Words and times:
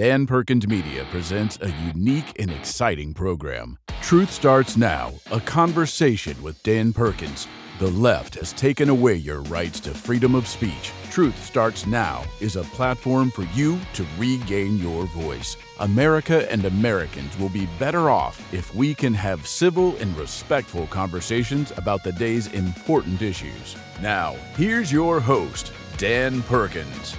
Dan 0.00 0.26
Perkins 0.26 0.66
Media 0.66 1.06
presents 1.10 1.58
a 1.60 1.70
unique 1.94 2.40
and 2.40 2.50
exciting 2.50 3.12
program. 3.12 3.76
Truth 4.00 4.30
Starts 4.30 4.78
Now, 4.78 5.12
a 5.30 5.38
conversation 5.40 6.42
with 6.42 6.62
Dan 6.62 6.94
Perkins. 6.94 7.46
The 7.80 7.90
left 7.90 8.36
has 8.36 8.54
taken 8.54 8.88
away 8.88 9.16
your 9.16 9.42
rights 9.42 9.78
to 9.80 9.90
freedom 9.90 10.34
of 10.34 10.46
speech. 10.46 10.90
Truth 11.10 11.44
Starts 11.44 11.86
Now 11.86 12.24
is 12.40 12.56
a 12.56 12.62
platform 12.62 13.30
for 13.30 13.42
you 13.52 13.78
to 13.92 14.06
regain 14.16 14.78
your 14.78 15.04
voice. 15.04 15.58
America 15.80 16.50
and 16.50 16.64
Americans 16.64 17.38
will 17.38 17.50
be 17.50 17.68
better 17.78 18.08
off 18.08 18.40
if 18.54 18.74
we 18.74 18.94
can 18.94 19.12
have 19.12 19.46
civil 19.46 19.94
and 19.98 20.16
respectful 20.16 20.86
conversations 20.86 21.74
about 21.76 22.02
the 22.04 22.12
day's 22.12 22.46
important 22.54 23.20
issues. 23.20 23.76
Now, 24.00 24.32
here's 24.56 24.90
your 24.90 25.20
host, 25.20 25.74
Dan 25.98 26.42
Perkins. 26.44 27.18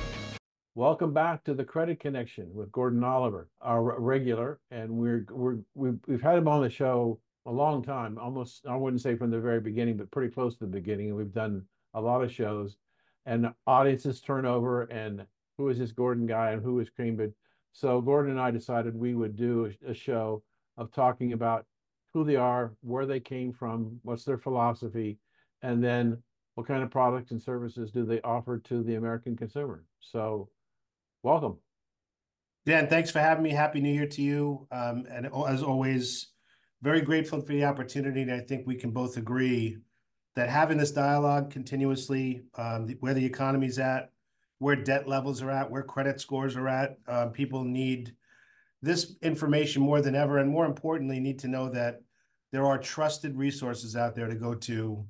Welcome 0.76 1.12
back 1.12 1.44
to 1.44 1.54
the 1.54 1.66
Credit 1.66 2.00
Connection 2.00 2.50
with 2.54 2.72
Gordon 2.72 3.04
Oliver, 3.04 3.50
our 3.60 4.00
regular, 4.00 4.62
and 4.72 4.90
we're 4.90 5.26
we're 5.30 5.58
we've, 5.76 6.00
we've 6.08 6.22
had 6.22 6.38
him 6.38 6.48
on 6.48 6.62
the 6.62 6.70
show 6.70 7.20
a 7.46 7.52
long 7.52 7.84
time, 7.84 8.18
almost 8.18 8.66
I 8.66 8.78
wouldn't 8.78 9.02
say 9.02 9.18
from 9.18 9.32
the 9.32 9.40
very 9.42 9.60
beginning, 9.60 9.98
but 9.98 10.10
pretty 10.12 10.34
close 10.34 10.56
to 10.56 10.66
the 10.66 10.72
beginning. 10.72 11.10
And 11.10 11.18
we've 11.18 11.34
done 11.34 11.64
a 11.94 12.00
lot 12.00 12.24
of 12.24 12.32
shows, 12.32 12.78
and 13.26 13.54
audiences 13.68 14.22
turnover, 14.22 14.84
and 14.84 15.26
who 15.58 15.68
is 15.68 15.78
this 15.78 15.92
Gordon 15.92 16.26
guy, 16.26 16.52
and 16.52 16.64
who 16.64 16.80
is 16.80 16.90
Cambridge. 16.90 17.34
So 17.74 18.00
Gordon 18.00 18.32
and 18.32 18.40
I 18.40 18.50
decided 18.50 18.96
we 18.96 19.14
would 19.14 19.36
do 19.36 19.74
a, 19.86 19.92
a 19.92 19.94
show 19.94 20.42
of 20.78 20.90
talking 20.94 21.34
about 21.34 21.66
who 22.14 22.24
they 22.24 22.38
are, 22.38 22.72
where 22.80 23.06
they 23.06 23.20
came 23.20 23.52
from, 23.52 24.00
what's 24.04 24.24
their 24.24 24.38
philosophy, 24.38 25.18
and 25.64 25.84
then 25.84 26.24
what 26.56 26.66
kind 26.66 26.82
of 26.82 26.90
products 26.90 27.32
and 27.32 27.42
services 27.42 27.92
do 27.92 28.06
they 28.06 28.22
offer 28.22 28.58
to 28.60 28.84
the 28.84 28.96
American 28.96 29.36
consumer. 29.36 29.84
So 30.00 30.48
welcome. 31.24 31.58
Dan, 32.66 32.88
thanks 32.88 33.10
for 33.10 33.20
having 33.20 33.44
me. 33.44 33.52
Happy 33.52 33.82
New 33.82 33.94
Year 33.94 34.08
to 34.08 34.22
you. 34.22 34.68
Um, 34.72 35.06
and 35.10 35.30
as 35.48 35.64
always, 35.64 36.28
very 36.82 37.02
grateful 37.02 37.42
for 37.42 37.54
the 37.54 37.66
opportunity. 37.66 38.22
And 38.22 38.32
I 38.32 38.40
think 38.40 38.66
we 38.66 38.76
can 38.76 38.92
both 38.92 39.18
agree 39.18 39.78
that 40.36 40.50
having 40.50 40.78
this 40.78 40.92
dialogue 40.92 41.52
continuously, 41.52 42.44
um, 42.56 42.88
where 43.00 43.14
the 43.14 43.26
economy's 43.26 43.80
at, 43.80 44.12
where 44.60 44.76
debt 44.76 45.08
levels 45.08 45.42
are 45.42 45.52
at, 45.52 45.70
where 45.70 45.84
credit 45.84 46.22
scores 46.22 46.56
are 46.56 46.68
at, 46.68 46.98
uh, 47.08 47.28
people 47.28 47.64
need 47.64 48.14
this 48.82 49.16
information 49.22 49.82
more 49.82 50.02
than 50.02 50.16
ever. 50.16 50.38
And 50.38 50.50
more 50.50 50.66
importantly, 50.66 51.20
need 51.20 51.40
to 51.40 51.48
know 51.48 51.70
that 51.70 52.02
there 52.52 52.66
are 52.66 52.78
trusted 52.78 53.36
resources 53.36 53.96
out 53.96 54.16
there 54.16 54.28
to 54.28 54.36
go 54.36 54.54
to 54.54 55.06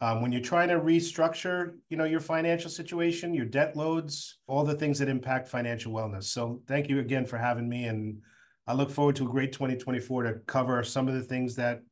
um, 0.00 0.22
when 0.22 0.32
you're 0.32 0.40
trying 0.40 0.68
to 0.68 0.80
restructure, 0.80 1.74
you 1.90 1.96
know, 1.96 2.04
your 2.04 2.20
financial 2.20 2.70
situation, 2.70 3.34
your 3.34 3.44
debt 3.44 3.76
loads, 3.76 4.38
all 4.46 4.64
the 4.64 4.74
things 4.74 4.98
that 4.98 5.08
impact 5.08 5.48
financial 5.48 5.92
wellness. 5.92 6.24
So 6.24 6.62
thank 6.66 6.88
you 6.88 7.00
again 7.00 7.26
for 7.26 7.36
having 7.36 7.68
me, 7.68 7.84
and 7.84 8.18
I 8.66 8.72
look 8.72 8.90
forward 8.90 9.16
to 9.16 9.26
a 9.26 9.30
great 9.30 9.52
2024 9.52 10.22
to 10.22 10.34
cover 10.46 10.82
some 10.84 11.06
of 11.06 11.14
the 11.14 11.22
things 11.22 11.54
that 11.56 11.82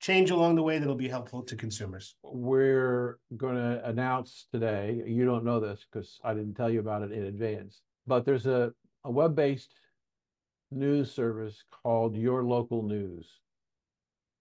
change 0.00 0.30
along 0.30 0.54
the 0.54 0.62
way 0.62 0.78
that'll 0.78 0.94
be 0.94 1.08
helpful 1.08 1.42
to 1.42 1.56
consumers. 1.56 2.14
We're 2.22 3.18
going 3.36 3.56
to 3.56 3.84
announce 3.84 4.46
today. 4.52 5.02
You 5.06 5.24
don't 5.24 5.44
know 5.44 5.60
this 5.60 5.84
because 5.90 6.20
I 6.24 6.34
didn't 6.34 6.54
tell 6.54 6.70
you 6.70 6.80
about 6.80 7.02
it 7.02 7.12
in 7.12 7.24
advance, 7.24 7.82
but 8.06 8.24
there's 8.24 8.46
a, 8.46 8.72
a 9.04 9.10
web-based 9.10 9.74
news 10.70 11.12
service 11.12 11.64
called 11.82 12.16
Your 12.16 12.44
Local 12.44 12.82
News 12.82 13.40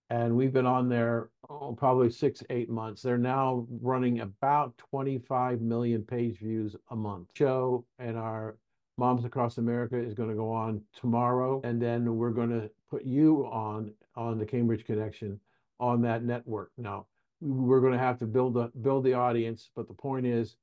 and 0.09 0.36
we've 0.36 0.53
been 0.53 0.66
on 0.66 0.88
there 0.88 1.30
oh, 1.50 1.73
probably 1.77 2.09
six, 2.09 2.44
eight 2.50 2.69
months. 2.69 3.02
They're 3.02 3.17
now 3.17 3.67
running 3.81 4.22
about 4.22 4.77
25 4.77 5.61
million 5.61 6.03
page 6.03 6.39
views 6.39 6.75
a 6.91 6.95
month. 6.95 7.30
Show 7.36 7.86
and 8.00 8.17
our 8.17 8.58
Moms 8.97 9.25
Across 9.25 9.58
America 9.58 9.97
is 9.97 10.13
going 10.13 10.30
to 10.30 10.35
go 10.35 10.52
on 10.52 10.81
tomorrow, 11.00 11.61
and 11.63 11.80
then 11.81 12.16
we're 12.16 12.31
going 12.31 12.50
to 12.50 12.69
put 12.89 13.03
you 13.03 13.45
on 13.52 13.91
on 14.16 14.39
the 14.39 14.45
Cambridge 14.45 14.85
Connection 14.85 15.39
on 15.80 16.01
that 16.01 16.23
network. 16.23 16.72
Now 16.78 17.06
we're 17.40 17.81
going 17.81 17.94
to 17.94 18.00
have 18.00 18.17
to 18.19 18.25
build 18.25 18.57
a 18.57 18.72
build 18.81 19.03
the 19.03 19.13
audience, 19.13 19.69
but 19.75 19.88
the 19.88 19.94
point 19.94 20.25
is 20.25 20.56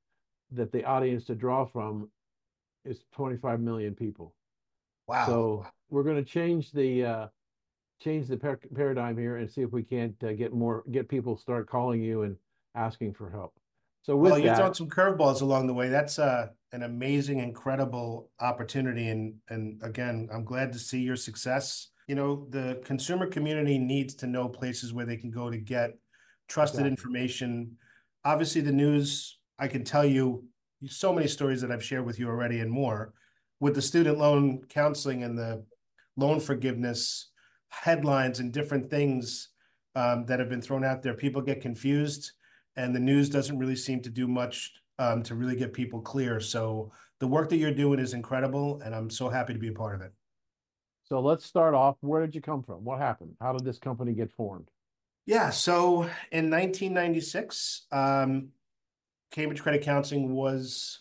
that 0.50 0.72
the 0.72 0.84
audience 0.84 1.24
to 1.26 1.34
draw 1.34 1.64
from 1.64 2.08
is 2.84 3.04
25 3.12 3.60
million 3.60 3.94
people. 3.94 4.34
Wow! 5.06 5.26
So 5.26 5.66
we're 5.90 6.02
going 6.02 6.16
to 6.16 6.28
change 6.28 6.72
the 6.72 7.04
uh, 7.04 7.26
change 8.00 8.28
the 8.28 8.36
par- 8.36 8.60
paradigm 8.74 9.16
here 9.16 9.36
and 9.36 9.50
see 9.50 9.62
if 9.62 9.72
we 9.72 9.82
can't 9.82 10.14
uh, 10.22 10.32
get 10.32 10.52
more 10.52 10.84
get 10.90 11.08
people 11.08 11.36
start 11.36 11.68
calling 11.68 12.02
you 12.02 12.22
and 12.22 12.36
asking 12.74 13.14
for 13.14 13.30
help. 13.30 13.54
So 14.02 14.16
with 14.16 14.32
well, 14.32 14.38
you've 14.38 14.56
thrown 14.56 14.74
some 14.74 14.90
curveballs 14.90 15.40
along 15.40 15.66
the 15.66 15.72
way. 15.72 15.88
That's 15.88 16.18
uh, 16.18 16.48
an 16.72 16.82
amazing, 16.82 17.38
incredible 17.38 18.30
opportunity, 18.40 19.08
and 19.08 19.34
and 19.48 19.80
again, 19.82 20.28
I'm 20.32 20.44
glad 20.44 20.72
to 20.74 20.78
see 20.78 21.00
your 21.00 21.16
success. 21.16 21.88
You 22.06 22.14
know, 22.14 22.46
the 22.50 22.82
consumer 22.84 23.26
community 23.26 23.78
needs 23.78 24.14
to 24.16 24.26
know 24.26 24.46
places 24.48 24.92
where 24.92 25.06
they 25.06 25.16
can 25.16 25.30
go 25.30 25.48
to 25.48 25.56
get 25.56 25.92
trusted 26.48 26.80
exactly. 26.80 26.90
information. 26.90 27.76
Obviously, 28.24 28.60
the 28.60 28.72
news. 28.72 29.38
I 29.58 29.68
can 29.68 29.84
tell 29.84 30.04
you 30.04 30.44
so 30.86 31.12
many 31.12 31.28
stories 31.28 31.62
that 31.62 31.70
I've 31.70 31.84
shared 31.84 32.04
with 32.04 32.18
you 32.18 32.28
already, 32.28 32.60
and 32.60 32.70
more 32.70 33.14
with 33.60 33.74
the 33.74 33.82
student 33.82 34.18
loan 34.18 34.62
counseling 34.68 35.22
and 35.22 35.38
the 35.38 35.64
loan 36.16 36.40
forgiveness 36.40 37.30
headlines 37.82 38.40
and 38.40 38.52
different 38.52 38.90
things 38.90 39.48
um, 39.94 40.26
that 40.26 40.38
have 40.38 40.48
been 40.48 40.62
thrown 40.62 40.84
out 40.84 41.02
there. 41.02 41.14
People 41.14 41.42
get 41.42 41.60
confused, 41.60 42.32
and 42.76 42.94
the 42.94 43.00
news 43.00 43.28
doesn't 43.28 43.58
really 43.58 43.76
seem 43.76 44.00
to 44.02 44.10
do 44.10 44.26
much 44.26 44.72
um, 44.98 45.22
to 45.24 45.34
really 45.34 45.56
get 45.56 45.72
people 45.72 46.00
clear. 46.00 46.40
So 46.40 46.92
the 47.20 47.26
work 47.26 47.48
that 47.50 47.56
you're 47.56 47.72
doing 47.72 47.98
is 47.98 48.14
incredible, 48.14 48.80
and 48.84 48.94
I'm 48.94 49.10
so 49.10 49.28
happy 49.28 49.52
to 49.52 49.58
be 49.58 49.68
a 49.68 49.72
part 49.72 49.94
of 49.94 50.00
it. 50.00 50.12
So 51.04 51.20
let's 51.20 51.44
start 51.44 51.74
off. 51.74 51.96
Where 52.00 52.20
did 52.20 52.34
you 52.34 52.40
come 52.40 52.62
from? 52.62 52.84
What 52.84 52.98
happened? 52.98 53.36
How 53.40 53.52
did 53.52 53.64
this 53.64 53.78
company 53.78 54.14
get 54.14 54.32
formed? 54.32 54.70
Yeah, 55.26 55.50
so 55.50 56.02
in 56.32 56.50
1996, 56.50 57.86
um, 57.92 58.48
Cambridge 59.30 59.62
Credit 59.62 59.82
Counseling 59.82 60.34
was 60.34 61.00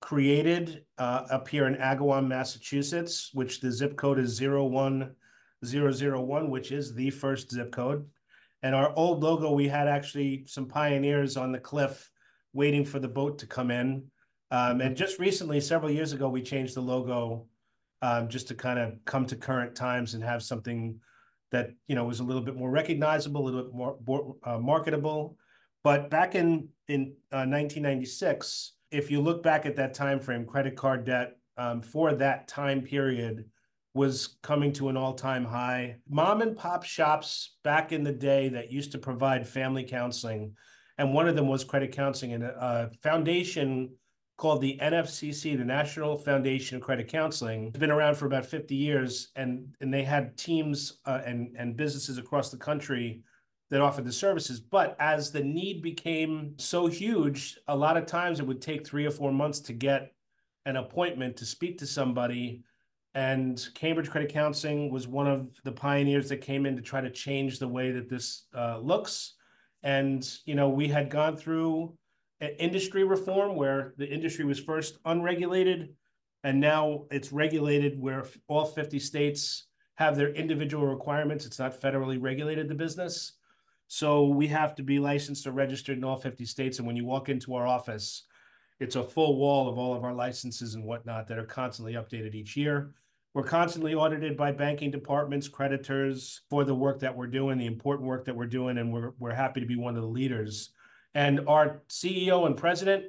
created 0.00 0.84
uh, 0.98 1.26
up 1.30 1.48
here 1.48 1.66
in 1.66 1.76
Agawam, 1.76 2.26
Massachusetts, 2.26 3.30
which 3.32 3.60
the 3.60 3.72
zip 3.72 3.96
code 3.96 4.18
is 4.18 4.40
01 4.40 5.14
001, 5.64 6.50
which 6.50 6.72
is 6.72 6.94
the 6.94 7.10
first 7.10 7.50
zip 7.50 7.72
code. 7.72 8.06
And 8.62 8.74
our 8.74 8.94
old 8.96 9.22
logo, 9.22 9.52
we 9.52 9.68
had 9.68 9.88
actually 9.88 10.44
some 10.46 10.66
pioneers 10.66 11.36
on 11.36 11.52
the 11.52 11.58
cliff 11.58 12.10
waiting 12.52 12.84
for 12.84 12.98
the 12.98 13.08
boat 13.08 13.38
to 13.40 13.46
come 13.46 13.70
in. 13.70 14.04
Um, 14.50 14.80
and 14.80 14.96
just 14.96 15.18
recently, 15.18 15.60
several 15.60 15.90
years 15.90 16.12
ago, 16.12 16.28
we 16.28 16.42
changed 16.42 16.74
the 16.74 16.80
logo 16.80 17.46
um, 18.00 18.28
just 18.28 18.48
to 18.48 18.54
kind 18.54 18.78
of 18.78 18.94
come 19.04 19.26
to 19.26 19.36
current 19.36 19.74
times 19.74 20.14
and 20.14 20.22
have 20.22 20.42
something 20.42 21.00
that 21.50 21.70
you 21.88 21.94
know 21.94 22.04
was 22.04 22.20
a 22.20 22.24
little 22.24 22.42
bit 22.42 22.56
more 22.56 22.70
recognizable, 22.70 23.42
a 23.42 23.44
little 23.44 23.62
bit 23.64 23.74
more, 23.74 24.36
uh, 24.44 24.58
marketable. 24.58 25.36
But 25.82 26.10
back 26.10 26.34
in 26.34 26.68
in 26.88 27.14
uh, 27.32 27.44
1996, 27.46 28.72
if 28.90 29.10
you 29.10 29.20
look 29.20 29.42
back 29.42 29.66
at 29.66 29.76
that 29.76 29.94
time 29.94 30.20
frame, 30.20 30.46
credit 30.46 30.76
card 30.76 31.04
debt 31.04 31.36
um, 31.56 31.82
for 31.82 32.14
that 32.14 32.48
time 32.48 32.82
period 32.82 33.44
was 33.94 34.36
coming 34.42 34.72
to 34.72 34.88
an 34.88 34.96
all-time 34.96 35.44
high. 35.44 35.96
Mom 36.08 36.42
and 36.42 36.56
pop 36.56 36.82
shops 36.84 37.56
back 37.62 37.92
in 37.92 38.02
the 38.02 38.12
day 38.12 38.48
that 38.48 38.72
used 38.72 38.92
to 38.92 38.98
provide 38.98 39.46
family 39.46 39.84
counseling, 39.84 40.56
and 40.98 41.14
one 41.14 41.28
of 41.28 41.36
them 41.36 41.48
was 41.48 41.64
credit 41.64 41.92
counseling, 41.92 42.32
and 42.32 42.42
a, 42.44 42.90
foundation 43.02 43.90
called 44.36 44.60
the 44.60 44.76
NFCC, 44.82 45.56
the 45.56 45.64
National 45.64 46.18
Foundation 46.18 46.76
of 46.76 46.82
Credit 46.82 47.06
Counseling. 47.06 47.68
It's 47.68 47.78
been 47.78 47.92
around 47.92 48.16
for 48.16 48.26
about 48.26 48.44
50 48.44 48.74
years, 48.74 49.30
and 49.36 49.74
and 49.80 49.94
they 49.94 50.02
had 50.02 50.36
teams 50.36 51.00
uh, 51.06 51.20
and 51.24 51.54
and 51.56 51.76
businesses 51.76 52.18
across 52.18 52.50
the 52.50 52.56
country 52.56 53.22
that 53.70 53.80
offered 53.80 54.04
the 54.04 54.12
services. 54.12 54.58
But 54.60 54.96
as 54.98 55.30
the 55.30 55.42
need 55.42 55.82
became 55.82 56.54
so 56.58 56.86
huge, 56.86 57.58
a 57.68 57.76
lot 57.76 57.96
of 57.96 58.06
times 58.06 58.40
it 58.40 58.46
would 58.46 58.60
take 58.60 58.86
three 58.86 59.06
or 59.06 59.10
four 59.10 59.32
months 59.32 59.60
to 59.60 59.72
get 59.72 60.12
an 60.66 60.76
appointment 60.76 61.36
to 61.36 61.46
speak 61.46 61.78
to 61.78 61.86
somebody 61.86 62.62
and 63.14 63.68
Cambridge 63.74 64.10
Credit 64.10 64.32
Counseling 64.32 64.90
was 64.90 65.06
one 65.06 65.26
of 65.26 65.48
the 65.62 65.72
pioneers 65.72 66.28
that 66.28 66.38
came 66.38 66.66
in 66.66 66.74
to 66.76 66.82
try 66.82 67.00
to 67.00 67.10
change 67.10 67.58
the 67.58 67.68
way 67.68 67.92
that 67.92 68.08
this 68.08 68.46
uh, 68.56 68.78
looks. 68.78 69.34
And, 69.82 70.28
you 70.44 70.54
know, 70.54 70.68
we 70.68 70.88
had 70.88 71.10
gone 71.10 71.36
through 71.36 71.96
industry 72.58 73.04
reform 73.04 73.56
where 73.56 73.94
the 73.96 74.08
industry 74.08 74.44
was 74.44 74.58
first 74.58 74.98
unregulated 75.04 75.94
and 76.44 76.60
now 76.60 77.04
it's 77.10 77.32
regulated 77.32 77.98
where 77.98 78.26
all 78.48 78.66
50 78.66 78.98
states 78.98 79.64
have 79.94 80.14
their 80.14 80.28
individual 80.28 80.86
requirements. 80.86 81.46
It's 81.46 81.58
not 81.58 81.80
federally 81.80 82.20
regulated, 82.20 82.68
the 82.68 82.74
business. 82.74 83.32
So 83.88 84.26
we 84.26 84.46
have 84.48 84.74
to 84.74 84.82
be 84.82 84.98
licensed 84.98 85.46
or 85.46 85.52
registered 85.52 85.96
in 85.96 86.04
all 86.04 86.16
50 86.16 86.44
states. 86.44 86.78
And 86.78 86.86
when 86.86 86.96
you 86.96 87.06
walk 87.06 87.30
into 87.30 87.54
our 87.54 87.66
office, 87.66 88.24
it's 88.78 88.96
a 88.96 89.02
full 89.02 89.36
wall 89.38 89.68
of 89.68 89.78
all 89.78 89.94
of 89.94 90.04
our 90.04 90.12
licenses 90.12 90.74
and 90.74 90.84
whatnot 90.84 91.28
that 91.28 91.38
are 91.38 91.44
constantly 91.44 91.94
updated 91.94 92.34
each 92.34 92.56
year. 92.56 92.92
We're 93.34 93.42
constantly 93.42 93.94
audited 93.96 94.36
by 94.36 94.52
banking 94.52 94.92
departments, 94.92 95.48
creditors 95.48 96.42
for 96.48 96.62
the 96.62 96.74
work 96.74 97.00
that 97.00 97.16
we're 97.16 97.26
doing, 97.26 97.58
the 97.58 97.66
important 97.66 98.08
work 98.08 98.24
that 98.26 98.36
we're 98.36 98.46
doing, 98.46 98.78
and 98.78 98.92
we're, 98.92 99.10
we're 99.18 99.34
happy 99.34 99.58
to 99.58 99.66
be 99.66 99.74
one 99.74 99.96
of 99.96 100.02
the 100.02 100.08
leaders. 100.08 100.70
And 101.14 101.40
our 101.48 101.82
CEO 101.88 102.46
and 102.46 102.56
president 102.56 103.06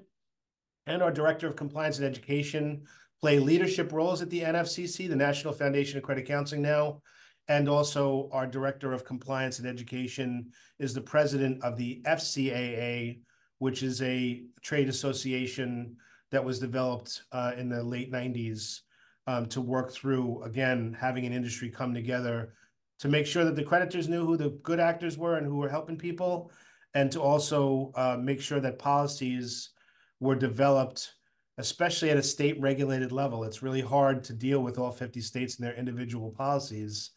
and 0.87 1.03
our 1.03 1.11
director 1.11 1.45
of 1.45 1.55
compliance 1.55 1.99
and 1.99 2.07
education, 2.07 2.85
play 3.21 3.37
leadership 3.37 3.91
roles 3.91 4.23
at 4.23 4.31
the 4.31 4.41
NFCC, 4.41 5.07
the 5.07 5.15
National 5.15 5.53
Foundation 5.53 5.99
of 5.99 6.03
Credit 6.03 6.25
Counseling 6.25 6.63
now. 6.63 7.01
And 7.47 7.69
also 7.69 8.27
our 8.31 8.47
Director 8.47 8.93
of 8.93 9.05
Compliance 9.05 9.59
and 9.59 9.67
Education 9.67 10.49
is 10.79 10.95
the 10.95 11.01
president 11.01 11.63
of 11.63 11.77
the 11.77 12.01
FCAA, 12.07 13.19
which 13.59 13.83
is 13.83 14.01
a 14.01 14.43
trade 14.63 14.89
association 14.89 15.97
that 16.31 16.43
was 16.43 16.57
developed 16.57 17.21
uh, 17.31 17.51
in 17.55 17.69
the 17.69 17.83
late 17.83 18.11
90s 18.11 18.81
um, 19.27 19.45
to 19.47 19.61
work 19.61 19.91
through, 19.91 20.43
again, 20.43 20.95
having 20.99 21.25
an 21.25 21.33
industry 21.33 21.69
come 21.69 21.93
together 21.93 22.53
to 22.99 23.07
make 23.07 23.25
sure 23.25 23.43
that 23.43 23.55
the 23.55 23.63
creditors 23.63 24.07
knew 24.07 24.25
who 24.25 24.37
the 24.37 24.51
good 24.63 24.79
actors 24.79 25.17
were 25.17 25.37
and 25.37 25.45
who 25.45 25.57
were 25.57 25.69
helping 25.69 25.97
people, 25.97 26.51
and 26.93 27.11
to 27.11 27.21
also 27.21 27.91
uh, 27.95 28.17
make 28.19 28.39
sure 28.41 28.59
that 28.59 28.79
policies 28.79 29.71
were 30.19 30.35
developed, 30.35 31.13
especially 31.57 32.09
at 32.09 32.17
a 32.17 32.23
state 32.23 32.59
regulated 32.61 33.11
level. 33.11 33.43
It's 33.43 33.61
really 33.61 33.81
hard 33.81 34.23
to 34.25 34.33
deal 34.33 34.61
with 34.61 34.77
all 34.77 34.91
50 34.91 35.19
states 35.21 35.57
and 35.57 35.67
their 35.67 35.75
individual 35.75 36.31
policies 36.31 37.11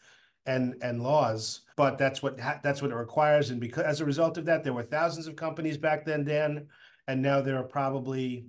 and 0.47 0.75
and 0.83 1.03
laws, 1.03 1.61
but 1.77 1.99
that's 1.99 2.23
what 2.23 2.39
that's 2.63 2.81
what 2.81 2.91
it 2.91 2.97
requires. 2.97 3.51
And 3.51 3.61
because 3.61 3.85
as 3.85 4.01
a 4.01 4.07
result 4.07 4.39
of 4.39 4.47
that, 4.47 4.65
there 4.65 4.73
were 4.73 4.83
thousands 4.83 5.27
of 5.27 5.37
companies 5.37 5.77
back 5.77 6.05
then, 6.05 6.25
Dan, 6.25 6.67
and 7.07 7.23
now 7.23 7.41
there 7.41 7.59
are 7.59 7.65
probably, 7.65 8.47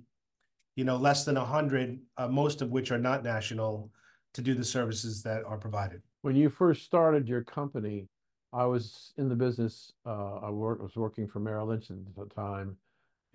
you 0.76 0.84
know, 0.84 0.96
less 0.96 1.24
than 1.24 1.36
a 1.36 1.44
hundred, 1.44 1.98
uh, 2.16 2.28
most 2.28 2.62
of 2.62 2.70
which 2.70 2.90
are 2.90 2.98
not 2.98 3.22
national, 3.22 3.90
to 4.34 4.42
do 4.42 4.54
the 4.54 4.64
services 4.64 5.22
that 5.22 5.44
are 5.44 5.58
provided. 5.58 6.02
When 6.22 6.36
you 6.36 6.48
first 6.48 6.84
started 6.84 7.28
your 7.28 7.42
company, 7.42 8.08
I 8.52 8.64
was 8.64 9.12
in 9.16 9.28
the 9.28 9.34
business. 9.34 9.92
Uh, 10.06 10.36
I 10.36 10.50
was 10.50 10.92
working 10.96 11.26
for 11.26 11.40
Merrill 11.40 11.66
Lynch 11.66 11.90
at 11.90 11.96
the 12.16 12.34
time 12.34 12.76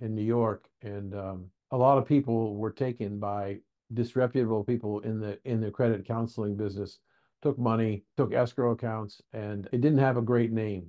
in 0.01 0.13
New 0.13 0.23
York, 0.23 0.67
and 0.81 1.13
um, 1.15 1.45
a 1.71 1.77
lot 1.77 1.97
of 1.97 2.05
people 2.05 2.55
were 2.55 2.71
taken 2.71 3.19
by 3.19 3.59
disreputable 3.93 4.63
people 4.63 4.99
in 5.01 5.19
the 5.19 5.39
in 5.45 5.61
the 5.61 5.71
credit 5.71 6.05
counseling 6.07 6.55
business 6.55 6.99
took 7.41 7.59
money, 7.59 8.03
took 8.17 8.33
escrow 8.33 8.71
accounts, 8.71 9.21
and 9.33 9.69
it 9.71 9.81
didn't 9.81 9.99
have 9.99 10.17
a 10.17 10.21
great 10.21 10.51
name. 10.51 10.87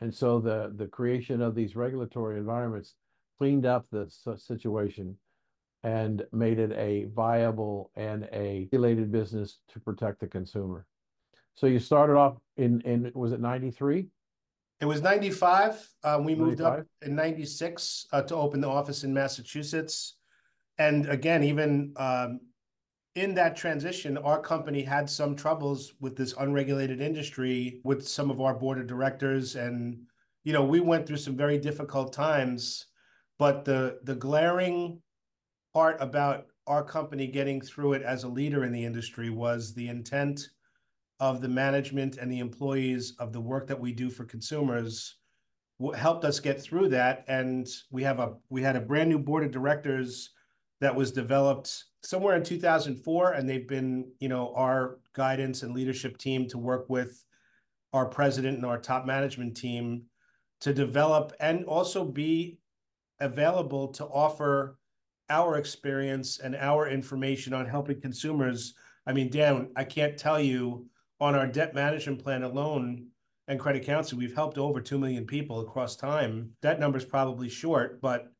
And 0.00 0.14
so 0.14 0.38
the 0.38 0.72
the 0.76 0.86
creation 0.86 1.40
of 1.40 1.54
these 1.54 1.76
regulatory 1.76 2.38
environments 2.38 2.94
cleaned 3.38 3.66
up 3.66 3.86
the 3.90 4.08
situation 4.36 5.16
and 5.84 6.24
made 6.32 6.58
it 6.58 6.72
a 6.72 7.04
viable 7.14 7.90
and 7.94 8.26
a 8.32 8.66
regulated 8.72 9.12
business 9.12 9.58
to 9.68 9.78
protect 9.78 10.18
the 10.18 10.26
consumer. 10.26 10.86
So 11.54 11.66
you 11.66 11.78
started 11.78 12.16
off 12.16 12.38
in 12.56 12.80
in 12.80 13.12
was 13.14 13.32
it 13.32 13.40
93? 13.40 14.08
It 14.80 14.86
was 14.86 15.02
95. 15.02 15.88
Uh, 16.02 16.18
we 16.20 16.34
95? 16.34 16.38
moved 16.38 16.60
up 16.62 16.86
in 17.02 17.14
96 17.14 18.06
uh, 18.12 18.22
to 18.22 18.34
open 18.34 18.60
the 18.60 18.68
office 18.68 19.04
in 19.04 19.14
Massachusetts. 19.14 20.16
And 20.78 21.06
again, 21.08 21.44
even 21.44 21.92
um, 21.96 22.40
in 23.14 23.34
that 23.34 23.56
transition, 23.56 24.18
our 24.18 24.40
company 24.40 24.82
had 24.82 25.08
some 25.08 25.36
troubles 25.36 25.94
with 26.00 26.16
this 26.16 26.34
unregulated 26.38 27.00
industry 27.00 27.80
with 27.84 28.06
some 28.08 28.30
of 28.30 28.40
our 28.40 28.54
board 28.54 28.80
of 28.80 28.88
directors. 28.88 29.54
And, 29.54 30.00
you 30.42 30.52
know, 30.52 30.64
we 30.64 30.80
went 30.80 31.06
through 31.06 31.18
some 31.18 31.36
very 31.36 31.58
difficult 31.58 32.12
times. 32.12 32.86
But 33.38 33.64
the 33.64 33.98
the 34.04 34.14
glaring 34.14 35.02
part 35.74 35.96
about 36.00 36.46
our 36.66 36.82
company 36.82 37.26
getting 37.26 37.60
through 37.60 37.92
it 37.92 38.02
as 38.02 38.24
a 38.24 38.28
leader 38.28 38.64
in 38.64 38.72
the 38.72 38.84
industry 38.84 39.28
was 39.28 39.74
the 39.74 39.88
intent 39.88 40.48
of 41.20 41.40
the 41.40 41.48
management 41.48 42.16
and 42.16 42.30
the 42.30 42.38
employees 42.38 43.14
of 43.18 43.32
the 43.32 43.40
work 43.40 43.66
that 43.66 43.78
we 43.78 43.92
do 43.92 44.08
for 44.08 44.24
consumers 44.24 45.16
helped 45.96 46.24
us 46.24 46.40
get 46.40 46.62
through 46.62 46.88
that. 46.88 47.24
And 47.28 47.66
we 47.90 48.02
have 48.04 48.20
a 48.20 48.34
we 48.48 48.62
had 48.62 48.76
a 48.76 48.80
brand 48.80 49.10
new 49.10 49.18
board 49.18 49.44
of 49.44 49.50
directors 49.50 50.30
that 50.80 50.94
was 50.94 51.12
developed 51.12 51.84
somewhere 52.02 52.36
in 52.36 52.42
2004 52.42 53.32
and 53.32 53.48
they've 53.48 53.66
been 53.66 54.10
you 54.20 54.28
know 54.28 54.52
our 54.54 54.98
guidance 55.14 55.62
and 55.62 55.74
leadership 55.74 56.18
team 56.18 56.46
to 56.48 56.58
work 56.58 56.86
with 56.88 57.24
our 57.92 58.04
president 58.04 58.56
and 58.56 58.66
our 58.66 58.78
top 58.78 59.06
management 59.06 59.56
team 59.56 60.02
to 60.60 60.74
develop 60.74 61.32
and 61.40 61.64
also 61.64 62.04
be 62.04 62.58
available 63.20 63.88
to 63.88 64.04
offer 64.04 64.78
our 65.30 65.56
experience 65.56 66.38
and 66.38 66.54
our 66.56 66.88
information 66.88 67.54
on 67.54 67.66
helping 67.66 68.00
consumers 68.00 68.74
i 69.06 69.12
mean 69.12 69.30
dan 69.30 69.68
i 69.76 69.84
can't 69.84 70.18
tell 70.18 70.40
you 70.40 70.86
on 71.20 71.34
our 71.34 71.46
debt 71.46 71.74
management 71.74 72.22
plan 72.22 72.42
alone 72.42 73.06
and 73.48 73.60
credit 73.60 73.84
counseling 73.84 74.20
we've 74.20 74.34
helped 74.34 74.58
over 74.58 74.80
2 74.80 74.98
million 74.98 75.26
people 75.26 75.60
across 75.60 75.96
time. 75.96 76.50
That 76.62 76.80
number 76.80 76.98
is 76.98 77.04
probably 77.04 77.48
short 77.48 78.00
but 78.00 78.30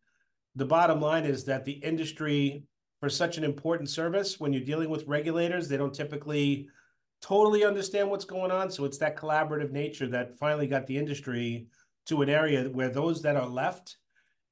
the 0.57 0.65
bottom 0.65 1.01
line 1.01 1.25
is 1.25 1.45
that 1.45 1.65
the 1.65 1.73
industry 1.73 2.65
for 3.01 3.09
such 3.09 3.37
an 3.39 3.45
important 3.45 3.89
service 3.89 4.41
when 4.41 4.53
you're 4.53 4.65
dealing 4.65 4.89
with 4.89 5.07
regulators 5.07 5.69
they 5.69 5.77
don't 5.77 5.95
typically 5.95 6.69
totally 7.21 7.65
understand 7.65 8.11
what's 8.11 8.27
going 8.27 8.51
on. 8.51 8.71
So 8.71 8.85
it's 8.85 8.99
that 8.99 9.17
collaborative 9.17 9.73
nature 9.73 10.07
that 10.09 10.39
finally 10.39 10.67
got 10.67 10.87
the 10.87 10.99
industry 10.99 11.69
to 12.07 12.21
an 12.21 12.29
area 12.29 12.65
where 12.65 12.91
those 12.91 13.23
that 13.23 13.37
are 13.37 13.47
left 13.47 13.97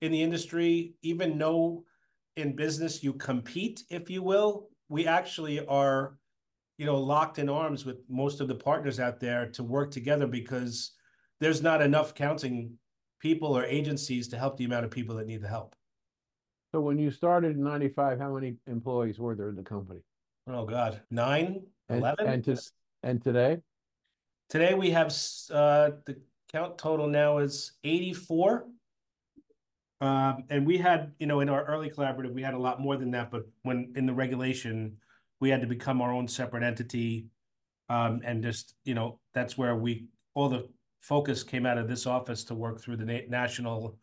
in 0.00 0.10
the 0.10 0.22
industry 0.22 0.94
even 1.02 1.36
know 1.36 1.84
in 2.36 2.56
business 2.56 3.02
you 3.02 3.12
compete 3.12 3.82
if 3.90 4.08
you 4.08 4.22
will 4.22 4.68
we 4.88 5.06
actually 5.06 5.64
are 5.66 6.16
you 6.78 6.86
know 6.86 6.98
locked 6.98 7.38
in 7.38 7.48
arms 7.48 7.84
with 7.84 7.98
most 8.08 8.40
of 8.40 8.48
the 8.48 8.54
partners 8.54 8.98
out 8.98 9.20
there 9.20 9.48
to 9.50 9.62
work 9.62 9.90
together 9.90 10.26
because 10.26 10.92
there's 11.40 11.62
not 11.62 11.82
enough 11.82 12.14
counting 12.14 12.72
people 13.20 13.56
or 13.56 13.64
agencies 13.64 14.28
to 14.28 14.38
help 14.38 14.56
the 14.56 14.64
amount 14.64 14.84
of 14.84 14.90
people 14.90 15.16
that 15.16 15.26
need 15.26 15.42
the 15.42 15.48
help 15.48 15.74
so 16.74 16.80
when 16.80 16.98
you 16.98 17.10
started 17.10 17.54
in 17.56 17.62
ninety-five, 17.62 18.18
how 18.18 18.32
many 18.32 18.56
employees 18.66 19.18
were 19.18 19.34
there 19.34 19.50
in 19.50 19.56
the 19.56 19.62
company? 19.62 20.00
Oh, 20.46 20.64
God, 20.64 21.02
nine, 21.10 21.66
And- 21.90 21.98
eleven? 21.98 22.26
And 22.26 22.42
to, 22.44 22.56
and 23.02 23.22
today? 23.22 23.58
Today 24.48 24.72
we 24.72 24.88
have, 24.90 25.08
uh, 25.50 25.90
the 26.06 26.16
count 26.50 26.78
total 26.78 27.08
now 27.08 27.38
is 27.38 27.72
eighty-four. 27.84 28.64
Um, 30.02 30.42
and 30.50 30.66
we 30.66 30.78
had, 30.78 31.12
you 31.20 31.28
know, 31.28 31.38
in 31.40 31.48
our 31.48 31.64
early 31.64 31.88
collaborative, 31.88 32.34
we 32.34 32.42
had 32.42 32.54
a 32.54 32.58
lot 32.58 32.80
more 32.80 32.96
than 32.96 33.12
that, 33.12 33.30
but 33.30 33.44
when 33.62 33.92
in 33.94 34.04
the 34.04 34.12
regulation, 34.12 34.96
we 35.38 35.48
had 35.48 35.60
to 35.60 35.66
become 35.68 36.02
our 36.02 36.12
own 36.12 36.26
separate 36.26 36.64
entity. 36.64 37.28
Um, 37.88 38.20
and 38.24 38.42
just, 38.42 38.74
you 38.84 38.94
know, 38.94 39.20
that's 39.32 39.56
where 39.56 39.76
we, 39.76 40.06
all 40.34 40.48
the 40.48 40.68
focus 40.98 41.44
came 41.44 41.66
out 41.66 41.78
of 41.78 41.86
this 41.86 42.04
office 42.04 42.42
to 42.44 42.54
work 42.56 42.80
through 42.80 42.96
the 42.96 43.04
na- 43.04 43.28
national 43.28 43.96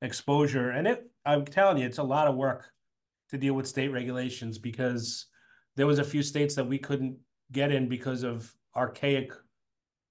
exposure. 0.00 0.70
And 0.70 0.88
it, 0.88 1.10
I'm 1.26 1.44
telling 1.44 1.76
you, 1.76 1.84
it's 1.84 1.98
a 1.98 2.02
lot 2.02 2.28
of 2.28 2.34
work 2.34 2.70
to 3.28 3.36
deal 3.36 3.52
with 3.52 3.68
state 3.68 3.88
regulations 3.88 4.56
because 4.56 5.26
there 5.76 5.86
was 5.86 5.98
a 5.98 6.04
few 6.04 6.22
states 6.22 6.54
that 6.54 6.66
we 6.66 6.78
couldn't 6.78 7.18
get 7.50 7.70
in 7.70 7.90
because 7.90 8.22
of 8.22 8.50
archaic 8.74 9.32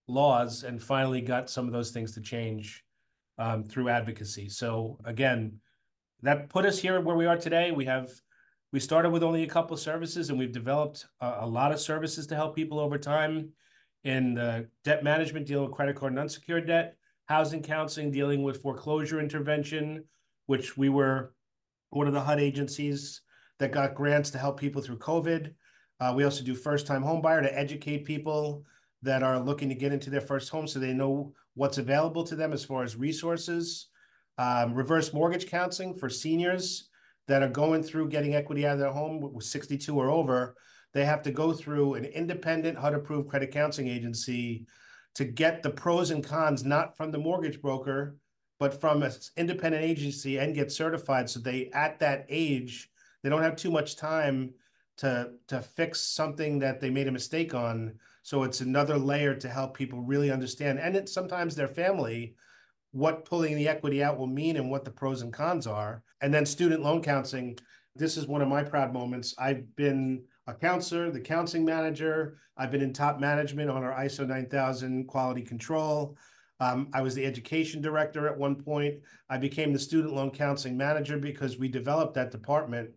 laws 0.07 0.65
and 0.65 0.83
finally 0.83 1.21
got 1.21 1.49
some 1.49 1.65
of 1.65 1.73
those 1.73 1.89
things 1.89 2.13
to 2.13 2.21
change 2.21 2.83
um, 3.37 3.63
through 3.63 3.89
advocacy. 3.89 4.49
So 4.49 4.99
again, 5.05 5.59
that 6.21 6.49
put 6.49 6.65
us 6.65 6.79
here 6.79 6.99
where 7.01 7.15
we 7.15 7.25
are 7.25 7.37
today. 7.37 7.71
We 7.71 7.85
have 7.85 8.11
we 8.71 8.79
started 8.79 9.09
with 9.09 9.23
only 9.23 9.43
a 9.43 9.47
couple 9.47 9.73
of 9.73 9.79
services 9.79 10.29
and 10.29 10.39
we've 10.39 10.51
developed 10.51 11.05
a, 11.19 11.39
a 11.41 11.47
lot 11.47 11.71
of 11.71 11.79
services 11.79 12.27
to 12.27 12.35
help 12.35 12.55
people 12.55 12.79
over 12.79 12.97
time 12.97 13.49
in 14.03 14.33
the 14.33 14.67
debt 14.83 15.03
management, 15.03 15.45
dealing 15.45 15.65
with 15.65 15.75
credit 15.75 15.95
card 15.95 16.13
and 16.13 16.19
unsecured 16.19 16.67
debt, 16.67 16.95
housing 17.25 17.61
counseling, 17.61 18.11
dealing 18.11 18.43
with 18.43 18.61
foreclosure 18.61 19.19
intervention, 19.19 20.03
which 20.45 20.77
we 20.77 20.89
were 20.89 21.33
one 21.89 22.07
of 22.07 22.13
the 22.13 22.21
HUD 22.21 22.39
agencies 22.39 23.21
that 23.59 23.71
got 23.71 23.95
grants 23.95 24.31
to 24.31 24.37
help 24.37 24.59
people 24.59 24.81
through 24.81 24.97
COVID. 24.97 25.53
Uh, 25.99 26.13
we 26.15 26.23
also 26.23 26.43
do 26.43 26.55
first 26.55 26.87
time 26.87 27.03
home 27.03 27.21
buyer 27.21 27.41
to 27.41 27.57
educate 27.57 28.05
people 28.05 28.63
that 29.03 29.21
are 29.21 29.39
looking 29.39 29.69
to 29.69 29.75
get 29.75 29.93
into 29.93 30.09
their 30.09 30.21
first 30.21 30.49
home 30.49 30.67
so 30.67 30.79
they 30.79 30.93
know 30.93 31.33
what's 31.55 31.77
available 31.77 32.23
to 32.25 32.35
them 32.35 32.53
as 32.53 32.63
far 32.63 32.83
as 32.83 32.95
resources. 32.95 33.87
Um, 34.37 34.73
reverse 34.73 35.13
mortgage 35.13 35.47
counseling 35.47 35.93
for 35.93 36.09
seniors 36.09 36.89
that 37.27 37.43
are 37.43 37.49
going 37.49 37.83
through 37.83 38.09
getting 38.09 38.35
equity 38.35 38.65
out 38.65 38.73
of 38.73 38.79
their 38.79 38.91
home 38.91 39.19
with 39.19 39.45
62 39.45 39.95
or 39.95 40.09
over. 40.09 40.55
They 40.93 41.05
have 41.05 41.21
to 41.23 41.31
go 41.31 41.53
through 41.53 41.95
an 41.95 42.05
independent 42.05 42.77
HUD 42.77 42.95
approved 42.95 43.29
credit 43.29 43.51
counseling 43.51 43.87
agency 43.87 44.65
to 45.15 45.25
get 45.25 45.61
the 45.61 45.69
pros 45.69 46.11
and 46.11 46.23
cons, 46.23 46.63
not 46.63 46.97
from 46.97 47.11
the 47.11 47.17
mortgage 47.17 47.61
broker, 47.61 48.17
but 48.59 48.79
from 48.79 49.03
an 49.03 49.11
independent 49.37 49.83
agency 49.83 50.37
and 50.37 50.55
get 50.55 50.71
certified. 50.71 51.29
So 51.29 51.39
they, 51.39 51.69
at 51.73 51.99
that 51.99 52.25
age, 52.29 52.89
they 53.23 53.29
don't 53.29 53.41
have 53.41 53.55
too 53.55 53.71
much 53.71 53.95
time 53.95 54.53
to 54.97 55.31
to 55.47 55.61
fix 55.61 56.01
something 56.01 56.59
that 56.59 56.79
they 56.79 56.89
made 56.89 57.07
a 57.07 57.11
mistake 57.11 57.53
on. 57.53 57.95
So 58.23 58.43
it's 58.43 58.61
another 58.61 58.97
layer 58.97 59.35
to 59.35 59.49
help 59.49 59.75
people 59.75 60.01
really 60.01 60.31
understand, 60.31 60.79
and 60.79 60.95
it's 60.95 61.13
sometimes 61.13 61.55
their 61.55 61.67
family, 61.67 62.35
what 62.91 63.25
pulling 63.25 63.55
the 63.55 63.67
equity 63.67 64.03
out 64.03 64.17
will 64.17 64.27
mean 64.27 64.57
and 64.57 64.69
what 64.69 64.85
the 64.85 64.91
pros 64.91 65.21
and 65.21 65.33
cons 65.33 65.65
are. 65.65 66.03
And 66.21 66.33
then 66.33 66.45
student 66.45 66.83
loan 66.83 67.01
counseling. 67.01 67.57
This 67.95 68.17
is 68.17 68.27
one 68.27 68.41
of 68.41 68.47
my 68.47 68.63
proud 68.63 68.93
moments. 68.93 69.33
I've 69.37 69.75
been 69.75 70.23
a 70.47 70.53
counselor, 70.53 71.09
the 71.09 71.19
counseling 71.19 71.65
manager. 71.65 72.37
I've 72.57 72.71
been 72.71 72.81
in 72.81 72.93
top 72.93 73.19
management 73.19 73.69
on 73.69 73.83
our 73.83 73.93
ISO 73.93 74.27
9000 74.27 75.07
quality 75.07 75.41
control. 75.41 76.17
Um, 76.59 76.89
I 76.93 77.01
was 77.01 77.15
the 77.15 77.25
education 77.25 77.81
director 77.81 78.27
at 78.27 78.37
one 78.37 78.55
point. 78.55 78.99
I 79.29 79.37
became 79.37 79.73
the 79.73 79.79
student 79.79 80.13
loan 80.13 80.29
counseling 80.29 80.77
manager 80.77 81.17
because 81.17 81.57
we 81.57 81.67
developed 81.67 82.13
that 82.15 82.31
department 82.31 82.91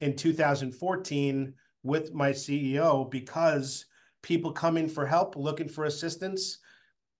in 0.00 0.16
2014 0.16 1.52
with 1.82 2.14
my 2.14 2.30
CEO 2.30 3.10
because 3.10 3.84
people 4.22 4.52
coming 4.52 4.88
for 4.88 5.06
help, 5.06 5.36
looking 5.36 5.68
for 5.68 5.84
assistance. 5.84 6.58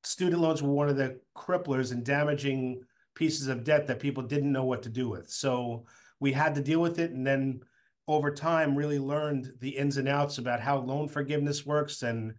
Student 0.05 0.41
loans 0.41 0.63
were 0.63 0.73
one 0.73 0.89
of 0.89 0.97
the 0.97 1.21
cripplers 1.37 1.93
and 1.93 2.05
damaging 2.05 2.83
pieces 3.15 3.49
of 3.49 3.65
debt 3.65 3.87
that 3.87 4.01
people 4.01 4.23
didn't 4.23 4.53
know 4.53 4.65
what 4.65 4.83
to 4.83 4.89
do 4.89 5.09
with. 5.09 5.31
So 5.31 5.85
we 6.21 6.33
had 6.33 6.55
to 6.55 6.63
deal 6.63 6.81
with 6.81 6.99
it. 6.99 7.11
And 7.11 7.27
then 7.27 7.61
over 8.09 8.31
time, 8.31 8.77
really 8.77 8.99
learned 8.99 9.53
the 9.61 9.71
ins 9.71 9.97
and 9.97 10.09
outs 10.09 10.39
about 10.39 10.61
how 10.61 10.79
loan 10.79 11.09
forgiveness 11.09 11.67
works. 11.67 12.03
And 12.03 12.35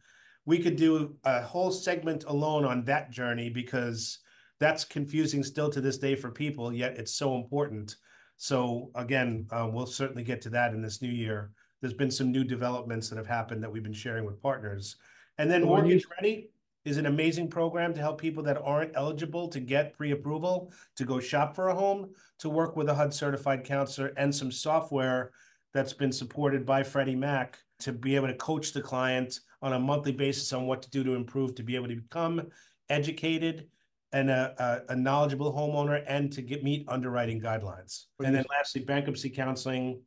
we 0.45 0.59
could 0.59 0.75
do 0.75 1.15
a 1.23 1.41
whole 1.41 1.71
segment 1.71 2.25
alone 2.25 2.65
on 2.65 2.83
that 2.85 3.11
journey 3.11 3.49
because 3.49 4.19
that's 4.59 4.85
confusing 4.85 5.43
still 5.43 5.69
to 5.69 5.81
this 5.81 5.97
day 5.97 6.15
for 6.15 6.31
people, 6.31 6.73
yet 6.73 6.97
it's 6.97 7.13
so 7.13 7.35
important. 7.35 7.95
So 8.37 8.91
again, 8.95 9.47
uh, 9.51 9.69
we'll 9.71 9.85
certainly 9.85 10.23
get 10.23 10.41
to 10.41 10.49
that 10.51 10.73
in 10.73 10.81
this 10.81 11.01
new 11.01 11.09
year. 11.09 11.51
There's 11.83 11.93
been 11.93 12.11
some 12.11 12.31
new 12.31 12.45
developments 12.45 13.09
that 13.09 13.17
have 13.17 13.27
happened 13.27 13.61
that 13.61 13.69
we've 13.69 13.83
been 13.83 13.91
sharing 13.91 14.23
with 14.23 14.41
partners. 14.41 14.95
And 15.37 15.51
then 15.51 15.67
Well, 15.67 15.81
when 15.81 15.85
you- 15.85 15.95
Mortgage 15.95 16.07
Ready 16.11 16.49
is 16.85 16.95
an 16.95 17.07
amazing 17.07 17.49
program 17.49 17.93
to 17.93 17.99
help 17.99 18.21
people 18.21 18.41
that 18.43 18.57
aren't 18.63 18.95
eligible 18.95 19.49
to 19.49 19.59
get 19.59 19.91
pre-approval 19.97 20.71
to 20.95 21.03
go 21.03 21.19
shop 21.19 21.53
for 21.53 21.67
a 21.67 21.75
home, 21.75 22.13
to 22.39 22.49
work 22.49 22.77
with 22.77 22.87
a 22.87 22.93
HUD 22.93 23.13
certified 23.13 23.65
counselor 23.65 24.13
and 24.15 24.33
some 24.33 24.49
software 24.49 25.33
that's 25.73 25.91
been 25.91 26.13
supported 26.13 26.65
by 26.65 26.83
Freddie 26.83 27.17
Mac 27.17 27.59
to 27.79 27.91
be 27.91 28.15
able 28.15 28.27
to 28.27 28.35
coach 28.35 28.71
the 28.71 28.81
client 28.81 29.41
on 29.61 29.73
a 29.73 29.79
monthly 29.79 30.13
basis 30.13 30.53
on 30.53 30.65
what 30.67 30.81
to 30.83 30.89
do 30.89 31.03
to 31.03 31.15
improve, 31.15 31.53
to 31.55 31.63
be 31.63 31.75
able 31.75 31.89
to 31.89 31.97
become 31.97 32.47
educated 32.89 33.67
and 34.13 34.29
a, 34.29 34.83
a, 34.89 34.93
a 34.93 34.95
knowledgeable 34.95 35.51
homeowner 35.51 36.01
and 36.07 36.31
to 36.31 36.41
get 36.41 36.63
meet 36.63 36.85
underwriting 36.87 37.41
guidelines. 37.41 38.05
And 38.23 38.33
then 38.33 38.45
lastly, 38.49 38.85
bankruptcy 38.85 39.29
counseling. 39.29 39.99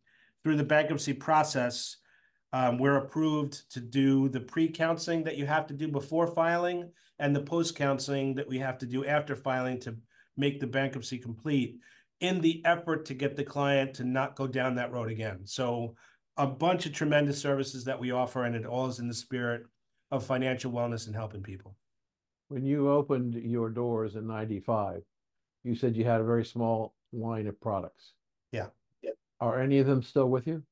Through 0.46 0.58
the 0.58 0.62
bankruptcy 0.62 1.12
process, 1.12 1.96
um, 2.52 2.78
we're 2.78 2.98
approved 2.98 3.68
to 3.72 3.80
do 3.80 4.28
the 4.28 4.38
pre-counseling 4.38 5.24
that 5.24 5.36
you 5.36 5.44
have 5.44 5.66
to 5.66 5.74
do 5.74 5.88
before 5.88 6.28
filing 6.28 6.92
and 7.18 7.34
the 7.34 7.40
post-counseling 7.40 8.36
that 8.36 8.46
we 8.46 8.60
have 8.60 8.78
to 8.78 8.86
do 8.86 9.04
after 9.04 9.34
filing 9.34 9.80
to 9.80 9.96
make 10.36 10.60
the 10.60 10.68
bankruptcy 10.68 11.18
complete 11.18 11.80
in 12.20 12.40
the 12.40 12.64
effort 12.64 13.06
to 13.06 13.14
get 13.14 13.34
the 13.34 13.42
client 13.42 13.94
to 13.94 14.04
not 14.04 14.36
go 14.36 14.46
down 14.46 14.76
that 14.76 14.92
road 14.92 15.10
again. 15.10 15.40
So 15.46 15.96
a 16.36 16.46
bunch 16.46 16.86
of 16.86 16.92
tremendous 16.92 17.40
services 17.40 17.82
that 17.86 17.98
we 17.98 18.12
offer, 18.12 18.44
and 18.44 18.54
it 18.54 18.64
all 18.64 18.86
is 18.86 19.00
in 19.00 19.08
the 19.08 19.14
spirit 19.14 19.64
of 20.12 20.24
financial 20.24 20.70
wellness 20.70 21.08
and 21.08 21.16
helping 21.16 21.42
people. 21.42 21.74
When 22.50 22.64
you 22.64 22.88
opened 22.88 23.34
your 23.34 23.68
doors 23.68 24.14
in 24.14 24.28
ninety-five, 24.28 25.02
you 25.64 25.74
said 25.74 25.96
you 25.96 26.04
had 26.04 26.20
a 26.20 26.24
very 26.24 26.44
small 26.44 26.94
line 27.12 27.48
of 27.48 27.60
products. 27.60 28.12
Yeah. 28.52 28.66
Are 29.40 29.60
any 29.60 29.78
of 29.78 29.86
them 29.86 30.02
still 30.02 30.28
with 30.28 30.46
you? 30.46 30.62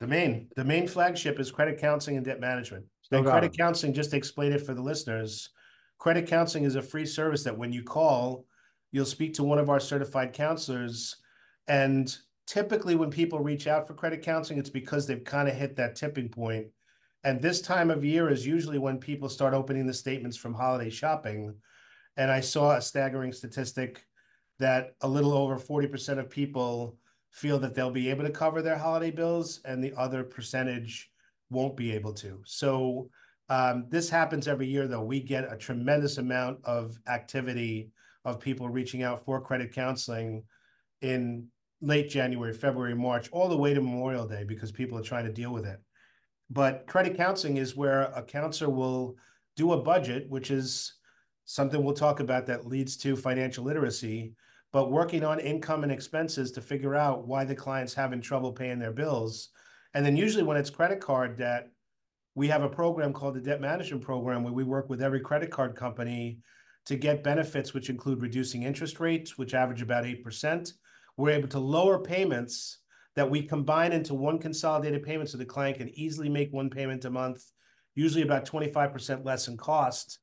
The 0.00 0.06
main, 0.06 0.48
the 0.56 0.64
main 0.64 0.88
flagship 0.88 1.38
is 1.38 1.52
credit 1.52 1.78
counseling 1.78 2.16
and 2.16 2.26
debt 2.26 2.40
management. 2.40 2.86
Still 3.02 3.20
And 3.20 3.28
credit 3.28 3.52
'em. 3.52 3.52
counseling, 3.52 3.94
just 3.94 4.10
to 4.10 4.16
explain 4.16 4.52
it 4.52 4.60
for 4.66 4.74
the 4.74 4.82
listeners, 4.82 5.50
credit 5.98 6.26
counseling 6.26 6.64
is 6.64 6.74
a 6.74 6.82
free 6.82 7.06
service 7.06 7.44
that 7.44 7.56
when 7.56 7.72
you 7.72 7.84
call, 7.84 8.44
you'll 8.90 9.06
speak 9.06 9.34
to 9.34 9.44
one 9.44 9.58
of 9.58 9.70
our 9.70 9.78
certified 9.78 10.32
counselors. 10.32 11.16
And 11.68 12.14
typically 12.46 12.96
when 12.96 13.10
people 13.10 13.38
reach 13.38 13.68
out 13.68 13.86
for 13.86 13.94
credit 13.94 14.22
counseling, 14.22 14.58
it's 14.58 14.70
because 14.70 15.06
they've 15.06 15.22
kind 15.22 15.48
of 15.48 15.54
hit 15.54 15.76
that 15.76 15.94
tipping 15.94 16.28
point. 16.28 16.66
And 17.22 17.40
this 17.40 17.62
time 17.62 17.90
of 17.90 18.04
year 18.04 18.28
is 18.28 18.44
usually 18.44 18.78
when 18.78 18.98
people 18.98 19.28
start 19.28 19.54
opening 19.54 19.86
the 19.86 19.94
statements 19.94 20.36
from 20.36 20.54
holiday 20.54 20.90
shopping. 20.90 21.54
And 22.16 22.32
I 22.32 22.40
saw 22.40 22.76
a 22.76 22.82
staggering 22.82 23.32
statistic 23.32 24.04
that 24.58 24.96
a 25.02 25.08
little 25.08 25.32
over 25.32 25.56
forty 25.56 25.86
percent 25.86 26.18
of 26.18 26.28
people 26.28 26.98
feel 27.32 27.58
that 27.58 27.74
they'll 27.74 27.90
be 27.90 28.10
able 28.10 28.24
to 28.24 28.30
cover 28.30 28.62
their 28.62 28.78
holiday 28.78 29.10
bills 29.10 29.60
and 29.64 29.82
the 29.82 29.92
other 29.96 30.22
percentage 30.22 31.10
won't 31.50 31.76
be 31.76 31.92
able 31.92 32.12
to. 32.12 32.40
So 32.44 33.08
um, 33.48 33.86
this 33.88 34.08
happens 34.08 34.46
every 34.46 34.66
year, 34.66 34.86
though. 34.86 35.02
We 35.02 35.20
get 35.20 35.52
a 35.52 35.56
tremendous 35.56 36.18
amount 36.18 36.60
of 36.64 36.98
activity 37.08 37.90
of 38.24 38.38
people 38.38 38.68
reaching 38.68 39.02
out 39.02 39.24
for 39.24 39.40
credit 39.40 39.74
counseling 39.74 40.44
in 41.00 41.48
late 41.80 42.08
January, 42.08 42.52
February, 42.52 42.94
March, 42.94 43.28
all 43.32 43.48
the 43.48 43.56
way 43.56 43.74
to 43.74 43.80
Memorial 43.80 44.28
Day 44.28 44.44
because 44.44 44.70
people 44.70 44.98
are 44.98 45.02
trying 45.02 45.24
to 45.24 45.32
deal 45.32 45.52
with 45.52 45.66
it. 45.66 45.80
But 46.50 46.86
credit 46.86 47.16
counseling 47.16 47.56
is 47.56 47.74
where 47.74 48.02
a 48.14 48.22
counselor 48.22 48.70
will 48.70 49.16
do 49.56 49.72
a 49.72 49.82
budget, 49.82 50.28
which 50.28 50.50
is 50.50 50.94
something 51.44 51.82
we'll 51.82 51.94
talk 51.94 52.20
about 52.20 52.46
that 52.46 52.66
leads 52.66 52.96
to 52.98 53.16
financial 53.16 53.64
literacy, 53.64 54.34
but 54.72 54.90
working 54.90 55.24
on 55.24 55.38
income 55.38 55.82
and 55.82 55.92
expenses 55.92 56.50
to 56.52 56.60
figure 56.60 56.94
out 56.94 57.26
why 57.26 57.44
the 57.44 57.54
client's 57.54 57.94
having 57.94 58.20
trouble 58.20 58.52
paying 58.52 58.78
their 58.78 58.92
bills. 58.92 59.50
And 59.94 60.04
then 60.04 60.16
usually 60.16 60.44
when 60.44 60.56
it's 60.56 60.70
credit 60.70 61.00
card 61.00 61.36
debt, 61.36 61.70
we 62.34 62.48
have 62.48 62.62
a 62.62 62.68
program 62.68 63.12
called 63.12 63.34
the 63.34 63.40
Debt 63.40 63.60
Management 63.60 64.02
Program 64.02 64.42
where 64.42 64.52
we 64.52 64.64
work 64.64 64.88
with 64.88 65.02
every 65.02 65.20
credit 65.20 65.50
card 65.50 65.76
company 65.76 66.38
to 66.86 66.96
get 66.96 67.22
benefits, 67.22 67.74
which 67.74 67.90
include 67.90 68.22
reducing 68.22 68.62
interest 68.62 68.98
rates, 68.98 69.36
which 69.36 69.54
average 69.54 69.82
about 69.82 70.04
8%. 70.04 70.72
We're 71.18 71.30
able 71.30 71.48
to 71.48 71.58
lower 71.58 71.98
payments 71.98 72.78
that 73.14 73.30
we 73.30 73.42
combine 73.42 73.92
into 73.92 74.14
one 74.14 74.38
consolidated 74.38 75.02
payment 75.02 75.28
so 75.28 75.36
the 75.36 75.44
client 75.44 75.76
can 75.76 75.90
easily 75.90 76.30
make 76.30 76.50
one 76.52 76.70
payment 76.70 77.04
a 77.04 77.10
month, 77.10 77.44
usually 77.94 78.22
about 78.22 78.46
25% 78.46 79.24
less 79.24 79.48
in 79.48 79.58
cost. 79.58 80.18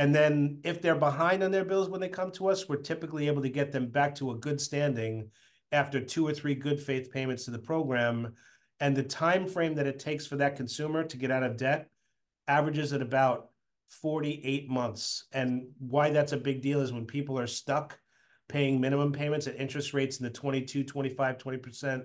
And 0.00 0.14
then 0.14 0.60
if 0.64 0.80
they're 0.80 0.94
behind 0.94 1.42
on 1.42 1.50
their 1.50 1.66
bills 1.66 1.90
when 1.90 2.00
they 2.00 2.08
come 2.08 2.32
to 2.32 2.48
us, 2.48 2.66
we're 2.66 2.76
typically 2.76 3.26
able 3.26 3.42
to 3.42 3.50
get 3.50 3.70
them 3.70 3.88
back 3.88 4.14
to 4.14 4.30
a 4.30 4.34
good 4.34 4.58
standing 4.58 5.28
after 5.72 6.00
two 6.00 6.26
or 6.26 6.32
three 6.32 6.54
good 6.54 6.80
faith 6.80 7.12
payments 7.12 7.44
to 7.44 7.50
the 7.50 7.58
program. 7.58 8.32
And 8.80 8.96
the 8.96 9.02
time 9.02 9.46
frame 9.46 9.74
that 9.74 9.86
it 9.86 9.98
takes 9.98 10.26
for 10.26 10.36
that 10.36 10.56
consumer 10.56 11.04
to 11.04 11.16
get 11.18 11.30
out 11.30 11.42
of 11.42 11.58
debt 11.58 11.90
averages 12.48 12.94
at 12.94 13.02
about 13.02 13.50
48 13.90 14.70
months. 14.70 15.26
And 15.32 15.66
why 15.78 16.08
that's 16.08 16.32
a 16.32 16.38
big 16.38 16.62
deal 16.62 16.80
is 16.80 16.94
when 16.94 17.04
people 17.04 17.38
are 17.38 17.46
stuck 17.46 17.98
paying 18.48 18.80
minimum 18.80 19.12
payments 19.12 19.48
at 19.48 19.60
interest 19.60 19.92
rates 19.92 20.16
in 20.16 20.24
the 20.24 20.30
22, 20.30 20.82
25, 20.82 21.36
20% 21.36 22.04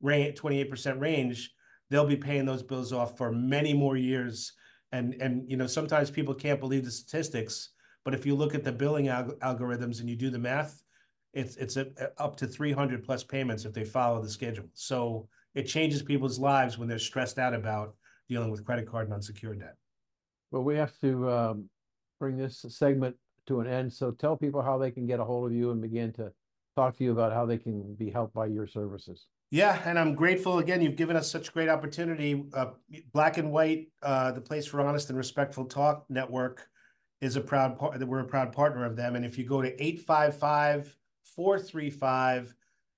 range, 0.00 0.40
28% 0.40 1.00
range, 1.00 1.52
they'll 1.90 2.06
be 2.06 2.16
paying 2.16 2.46
those 2.46 2.62
bills 2.62 2.94
off 2.94 3.18
for 3.18 3.30
many 3.30 3.74
more 3.74 3.98
years. 3.98 4.54
And, 4.92 5.14
and, 5.20 5.50
you 5.50 5.56
know, 5.56 5.66
sometimes 5.66 6.10
people 6.10 6.34
can't 6.34 6.60
believe 6.60 6.84
the 6.84 6.90
statistics, 6.90 7.70
but 8.04 8.14
if 8.14 8.24
you 8.24 8.34
look 8.34 8.54
at 8.54 8.64
the 8.64 8.72
billing 8.72 9.06
alg- 9.06 9.38
algorithms 9.38 10.00
and 10.00 10.08
you 10.08 10.16
do 10.16 10.30
the 10.30 10.38
math, 10.38 10.82
it's, 11.32 11.56
it's 11.56 11.76
a, 11.76 11.86
a- 11.98 12.22
up 12.22 12.36
to 12.36 12.46
300 12.46 13.04
plus 13.04 13.24
payments 13.24 13.64
if 13.64 13.72
they 13.72 13.84
follow 13.84 14.22
the 14.22 14.30
schedule. 14.30 14.66
So 14.74 15.28
it 15.54 15.64
changes 15.64 16.02
people's 16.02 16.38
lives 16.38 16.78
when 16.78 16.88
they're 16.88 16.98
stressed 16.98 17.38
out 17.38 17.54
about 17.54 17.94
dealing 18.28 18.50
with 18.50 18.64
credit 18.64 18.86
card 18.88 19.06
and 19.06 19.14
unsecured 19.14 19.60
debt. 19.60 19.74
Well, 20.50 20.62
we 20.62 20.76
have 20.76 20.96
to 21.00 21.30
um 21.30 21.68
bring 22.18 22.36
this 22.36 22.64
segment 22.68 23.16
to 23.46 23.60
an 23.60 23.66
end, 23.66 23.92
so 23.92 24.10
tell 24.10 24.36
people 24.36 24.62
how 24.62 24.78
they 24.78 24.90
can 24.90 25.06
get 25.06 25.20
a 25.20 25.24
hold 25.24 25.50
of 25.50 25.56
you 25.56 25.70
and 25.70 25.80
begin 25.80 26.12
to 26.14 26.32
talk 26.76 26.96
to 26.96 27.04
you 27.04 27.12
about 27.12 27.32
how 27.32 27.46
they 27.46 27.58
can 27.58 27.94
be 27.94 28.10
helped 28.10 28.34
by 28.34 28.46
your 28.46 28.66
services. 28.66 29.26
Yeah, 29.50 29.80
and 29.84 29.98
I'm 29.98 30.14
grateful 30.14 30.58
again. 30.58 30.82
You've 30.82 30.96
given 30.96 31.16
us 31.16 31.30
such 31.30 31.52
great 31.52 31.68
opportunity. 31.68 32.46
Uh, 32.52 32.72
Black 33.12 33.38
and 33.38 33.52
White, 33.52 33.88
uh, 34.02 34.32
the 34.32 34.40
place 34.40 34.66
for 34.66 34.80
honest 34.80 35.08
and 35.08 35.16
respectful 35.16 35.66
talk 35.66 36.04
network, 36.08 36.68
is 37.20 37.36
a 37.36 37.40
proud 37.40 37.78
part. 37.78 37.98
That 37.98 38.06
We're 38.06 38.20
a 38.20 38.24
proud 38.24 38.52
partner 38.52 38.84
of 38.84 38.96
them. 38.96 39.14
And 39.14 39.24
if 39.24 39.38
you 39.38 39.44
go 39.44 39.62
to 39.62 39.68
855 39.82 40.96
435 41.24 42.54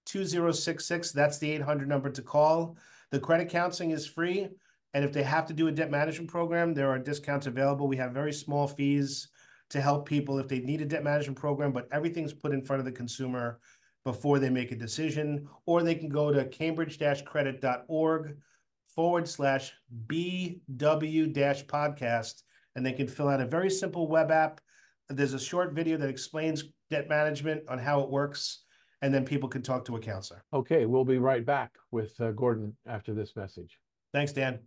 2066, 0.06 1.12
that's 1.12 1.38
the 1.38 1.50
800 1.52 1.86
number 1.86 2.08
to 2.10 2.22
call. 2.22 2.76
The 3.10 3.20
credit 3.20 3.50
counseling 3.50 3.90
is 3.90 4.06
free. 4.06 4.48
And 4.94 5.04
if 5.04 5.12
they 5.12 5.22
have 5.22 5.46
to 5.46 5.52
do 5.52 5.68
a 5.68 5.72
debt 5.72 5.90
management 5.90 6.30
program, 6.30 6.72
there 6.72 6.88
are 6.88 6.98
discounts 6.98 7.46
available. 7.46 7.88
We 7.88 7.98
have 7.98 8.12
very 8.12 8.32
small 8.32 8.66
fees 8.66 9.28
to 9.68 9.82
help 9.82 10.08
people 10.08 10.38
if 10.38 10.48
they 10.48 10.60
need 10.60 10.80
a 10.80 10.86
debt 10.86 11.04
management 11.04 11.38
program, 11.38 11.72
but 11.72 11.88
everything's 11.92 12.32
put 12.32 12.52
in 12.52 12.64
front 12.64 12.80
of 12.80 12.86
the 12.86 12.92
consumer 12.92 13.60
before 14.08 14.38
they 14.38 14.48
make 14.48 14.72
a 14.72 14.84
decision, 14.86 15.46
or 15.66 15.82
they 15.82 15.94
can 15.94 16.08
go 16.08 16.32
to 16.32 16.46
cambridge-credit.org 16.46 18.38
forward 18.86 19.28
slash 19.28 19.74
BW 20.06 21.30
dash 21.34 21.66
podcast, 21.66 22.42
and 22.74 22.86
they 22.86 22.94
can 22.94 23.06
fill 23.06 23.28
out 23.28 23.42
a 23.42 23.46
very 23.46 23.68
simple 23.68 24.08
web 24.08 24.30
app. 24.30 24.62
There's 25.10 25.34
a 25.34 25.38
short 25.38 25.74
video 25.74 25.98
that 25.98 26.08
explains 26.08 26.64
debt 26.88 27.06
management 27.10 27.68
on 27.68 27.78
how 27.78 28.00
it 28.00 28.08
works, 28.08 28.64
and 29.02 29.12
then 29.12 29.26
people 29.26 29.50
can 29.50 29.60
talk 29.60 29.84
to 29.84 29.96
a 29.96 30.00
counselor. 30.00 30.42
Okay, 30.54 30.86
we'll 30.86 31.04
be 31.04 31.18
right 31.18 31.44
back 31.44 31.76
with 31.90 32.18
uh, 32.18 32.32
Gordon 32.32 32.74
after 32.86 33.12
this 33.12 33.36
message. 33.36 33.78
Thanks, 34.14 34.32
Dan. 34.32 34.60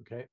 Okay, 0.00 0.26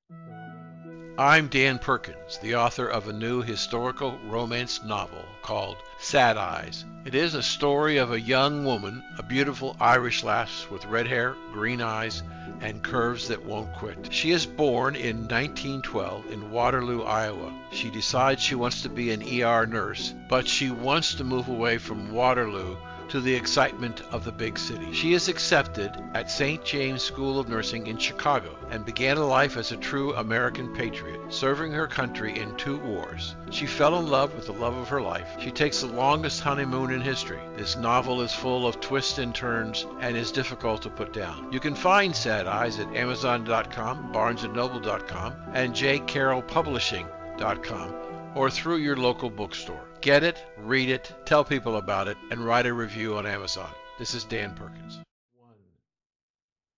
I'm 1.20 1.48
Dan 1.48 1.78
Perkins, 1.78 2.40
the 2.40 2.56
author 2.56 2.88
of 2.88 3.08
a 3.08 3.14
new 3.14 3.44
historical 3.44 4.18
romance 4.26 4.84
novel 4.84 5.24
called 5.44 5.78
Sad 6.00 6.36
Eyes. 6.36 6.84
It 7.06 7.14
is 7.14 7.36
a 7.36 7.44
story 7.44 7.98
of 7.98 8.12
a 8.12 8.20
young 8.20 8.66
woman, 8.66 9.04
a 9.20 9.24
beautiful 9.24 9.78
Irish 9.80 10.24
lass 10.24 10.68
with 10.72 10.86
red 10.86 11.08
hair, 11.08 11.36
green 11.54 11.80
eyes, 11.80 12.24
and 12.60 12.84
curves 12.84 13.28
that 13.28 13.46
won't 13.46 13.74
quit. 13.76 14.12
She 14.12 14.32
is 14.32 14.48
born 14.48 14.96
in 14.96 15.28
1912 15.28 16.32
in 16.32 16.50
Waterloo, 16.50 17.04
Iowa. 17.04 17.54
She 17.72 17.92
decides 17.92 18.42
she 18.42 18.56
wants 18.56 18.82
to 18.82 18.90
be 18.90 19.12
an 19.12 19.22
ER 19.22 19.68
nurse, 19.68 20.16
but 20.28 20.48
she 20.48 20.72
wants 20.72 21.14
to 21.16 21.24
move 21.24 21.48
away 21.48 21.78
from 21.78 22.12
Waterloo 22.12 22.78
to 23.12 23.20
the 23.20 23.36
excitement 23.36 24.02
of 24.12 24.24
the 24.24 24.32
big 24.32 24.58
city. 24.58 24.94
She 24.94 25.14
is 25.14 25.28
accepted 25.28 25.92
at 26.14 26.32
St. 26.32 26.64
James 26.64 27.04
School 27.04 27.40
of 27.40 27.50
Nursing 27.50 27.88
in 27.88 27.98
Chicago 27.98 28.56
and 28.70 28.86
began 28.86 29.18
a 29.18 29.26
life 29.26 29.58
as 29.58 29.74
a 29.74 29.78
true 29.78 30.16
American 30.16 30.74
patriot, 30.74 31.20
serving 31.28 31.74
her 31.74 31.88
country 31.88 32.40
in 32.40 32.56
two 32.56 32.78
wars. 32.78 33.36
She 33.50 33.66
fell 33.66 34.00
in 34.00 34.08
love 34.08 34.34
with 34.34 34.46
the 34.46 34.54
love 34.54 34.78
of 34.78 34.88
her 34.88 35.02
life. 35.02 35.28
She 35.42 35.52
takes 35.52 35.82
the 35.82 35.88
longest 35.88 36.40
honeymoon 36.40 36.92
in 36.92 37.02
history. 37.02 37.42
This 37.58 37.76
novel 37.76 38.22
is 38.22 38.34
full 38.34 38.66
of 38.66 38.80
twists 38.80 39.18
and 39.18 39.36
turns 39.36 39.86
and 40.00 40.16
is 40.16 40.32
difficult 40.32 40.82
to 40.84 40.90
put 40.90 41.12
down. 41.12 41.52
You 41.52 41.60
can 41.60 41.76
find 41.76 42.16
Sad 42.16 42.48
Eyes 42.48 42.80
at 42.80 42.96
Amazon.com, 42.96 44.14
BarnesandNoble.com, 44.14 45.34
and 45.54 45.74
JCarrollPublishing.com 45.74 48.11
or 48.36 48.50
through 48.50 48.78
your 48.78 48.96
local 48.96 49.30
bookstore. 49.30 49.88
Get 50.02 50.24
it, 50.24 50.44
read 50.58 50.90
it, 50.90 51.14
tell 51.26 51.44
people 51.44 51.78
about 51.78 52.08
it, 52.08 52.18
and 52.30 52.46
write 52.46 52.66
a 52.66 52.74
review 52.74 53.18
on 53.18 53.26
Amazon. 53.26 53.70
This 54.00 54.14
is 54.14 54.24
Dan 54.24 54.54
Perkins. 54.56 55.00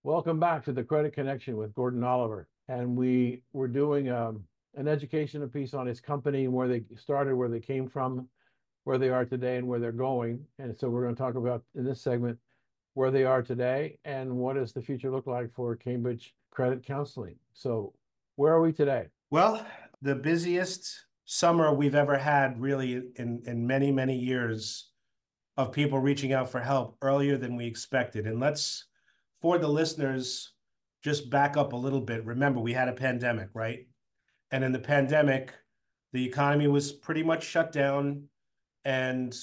Welcome 0.04 0.40
back 0.40 0.66
to 0.66 0.74
the 0.74 0.84
Credit 0.84 1.14
Connection 1.14 1.56
with 1.56 1.74
Gordon 1.74 2.04
Oliver. 2.04 2.48
And 2.68 2.98
we 2.98 3.42
were 3.54 3.68
doing 3.68 4.10
um, 4.10 4.44
an 4.76 4.88
educational 4.88 5.48
piece 5.48 5.74
on 5.74 5.88
his 5.88 6.02
company 6.02 6.46
and 6.46 6.54
where 6.54 6.68
they 6.68 6.84
started, 6.98 7.36
where 7.36 7.50
they 7.50 7.60
came 7.60 7.88
from, 7.88 8.28
where 8.84 8.98
they 8.98 9.10
are 9.10 9.24
today, 9.24 9.58
and 9.58 9.68
where 9.68 9.80
they're 9.80 9.92
going. 9.92 10.44
And 10.60 10.78
so 10.78 10.90
we're 10.90 11.04
going 11.04 11.16
to 11.16 11.22
talk 11.22 11.36
about 11.36 11.64
in 11.76 11.86
this 11.86 12.02
segment 12.02 12.38
where 12.96 13.12
they 13.12 13.24
are 13.24 13.42
today 13.42 13.98
and 14.06 14.36
what 14.36 14.56
does 14.56 14.74
the 14.74 14.82
future 14.82 15.10
look 15.10 15.26
like 15.26 15.54
for 15.54 15.76
Cambridge 15.76 16.34
Credit 16.52 16.86
Counseling. 16.86 17.36
So 17.54 17.94
where 18.36 18.54
are 18.54 18.62
we 18.62 18.72
today? 18.72 19.08
Well, 19.32 19.66
the 20.02 20.16
busiest 20.16 21.06
summer 21.26 21.74
we've 21.74 21.96
ever 21.96 22.18
had 22.18 22.60
really 22.60 23.02
in 23.16 23.42
in 23.46 23.66
many 23.66 23.92
many 23.92 24.18
years 24.18 24.90
of 25.58 25.72
people 25.72 26.00
reaching 26.00 26.34
out 26.34 26.50
for 26.50 26.60
help 26.60 26.98
earlier 27.02 27.38
than 27.38 27.56
we 27.56 27.66
expected. 27.66 28.26
And 28.26 28.40
let's 28.40 28.86
for 29.42 29.58
the 29.58 29.68
listeners 29.68 30.54
just 31.04 31.30
back 31.30 31.58
up 31.58 31.74
a 31.74 31.78
little 31.78 32.02
bit. 32.02 32.26
Remember 32.26 32.60
we 32.60 32.74
had 32.74 32.88
a 32.88 32.94
pandemic 32.94 33.50
right? 33.54 33.88
And 34.52 34.64
in 34.64 34.72
the 34.72 34.80
pandemic 34.80 35.54
the 36.12 36.26
economy 36.26 36.68
was 36.68 36.92
pretty 36.92 37.24
much 37.24 37.44
shut 37.44 37.72
down. 37.72 38.24
And 38.86 39.36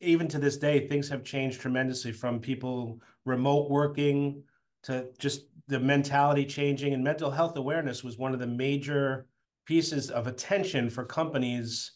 even 0.00 0.28
to 0.28 0.38
this 0.38 0.56
day 0.56 0.86
things 0.86 1.08
have 1.08 1.24
changed 1.24 1.60
tremendously 1.60 2.12
from 2.12 2.40
people 2.40 3.00
remote 3.24 3.70
working 3.70 4.42
to 4.84 5.08
just 5.18 5.42
the 5.66 5.80
mentality 5.80 6.44
changing. 6.44 6.94
And 6.94 7.02
mental 7.02 7.30
health 7.30 7.56
awareness 7.56 8.04
was 8.04 8.18
one 8.18 8.34
of 8.34 8.40
the 8.40 8.46
major 8.46 9.26
pieces 9.68 10.10
of 10.10 10.26
attention 10.26 10.88
for 10.88 11.04
companies 11.04 11.92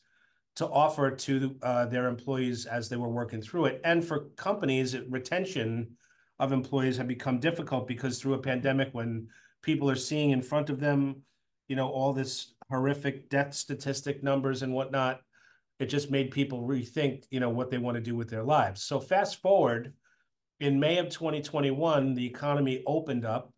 to 0.54 0.66
offer 0.68 1.10
to 1.10 1.56
uh, 1.62 1.86
their 1.86 2.06
employees 2.06 2.66
as 2.66 2.90
they 2.90 2.96
were 2.96 3.08
working 3.08 3.40
through 3.40 3.64
it. 3.64 3.80
And 3.82 4.04
for 4.04 4.28
companies, 4.36 4.94
retention 5.08 5.96
of 6.38 6.52
employees 6.52 6.98
had 6.98 7.08
become 7.08 7.40
difficult 7.40 7.88
because 7.88 8.20
through 8.20 8.34
a 8.34 8.42
pandemic, 8.42 8.90
when 8.92 9.28
people 9.62 9.88
are 9.88 9.96
seeing 9.96 10.32
in 10.32 10.42
front 10.42 10.68
of 10.68 10.80
them, 10.80 11.22
you 11.66 11.74
know, 11.74 11.88
all 11.88 12.12
this 12.12 12.54
horrific 12.70 13.30
death 13.30 13.54
statistic 13.54 14.22
numbers 14.22 14.62
and 14.62 14.74
whatnot, 14.74 15.22
it 15.80 15.86
just 15.86 16.10
made 16.10 16.30
people 16.30 16.68
rethink, 16.68 17.24
you 17.30 17.40
know, 17.40 17.48
what 17.48 17.70
they 17.70 17.78
want 17.78 17.94
to 17.94 18.02
do 18.02 18.14
with 18.14 18.28
their 18.28 18.44
lives. 18.44 18.82
So 18.82 19.00
fast 19.00 19.40
forward, 19.40 19.94
in 20.60 20.78
May 20.78 20.98
of 20.98 21.08
2021, 21.08 22.14
the 22.14 22.26
economy 22.26 22.82
opened 22.86 23.24
up 23.24 23.51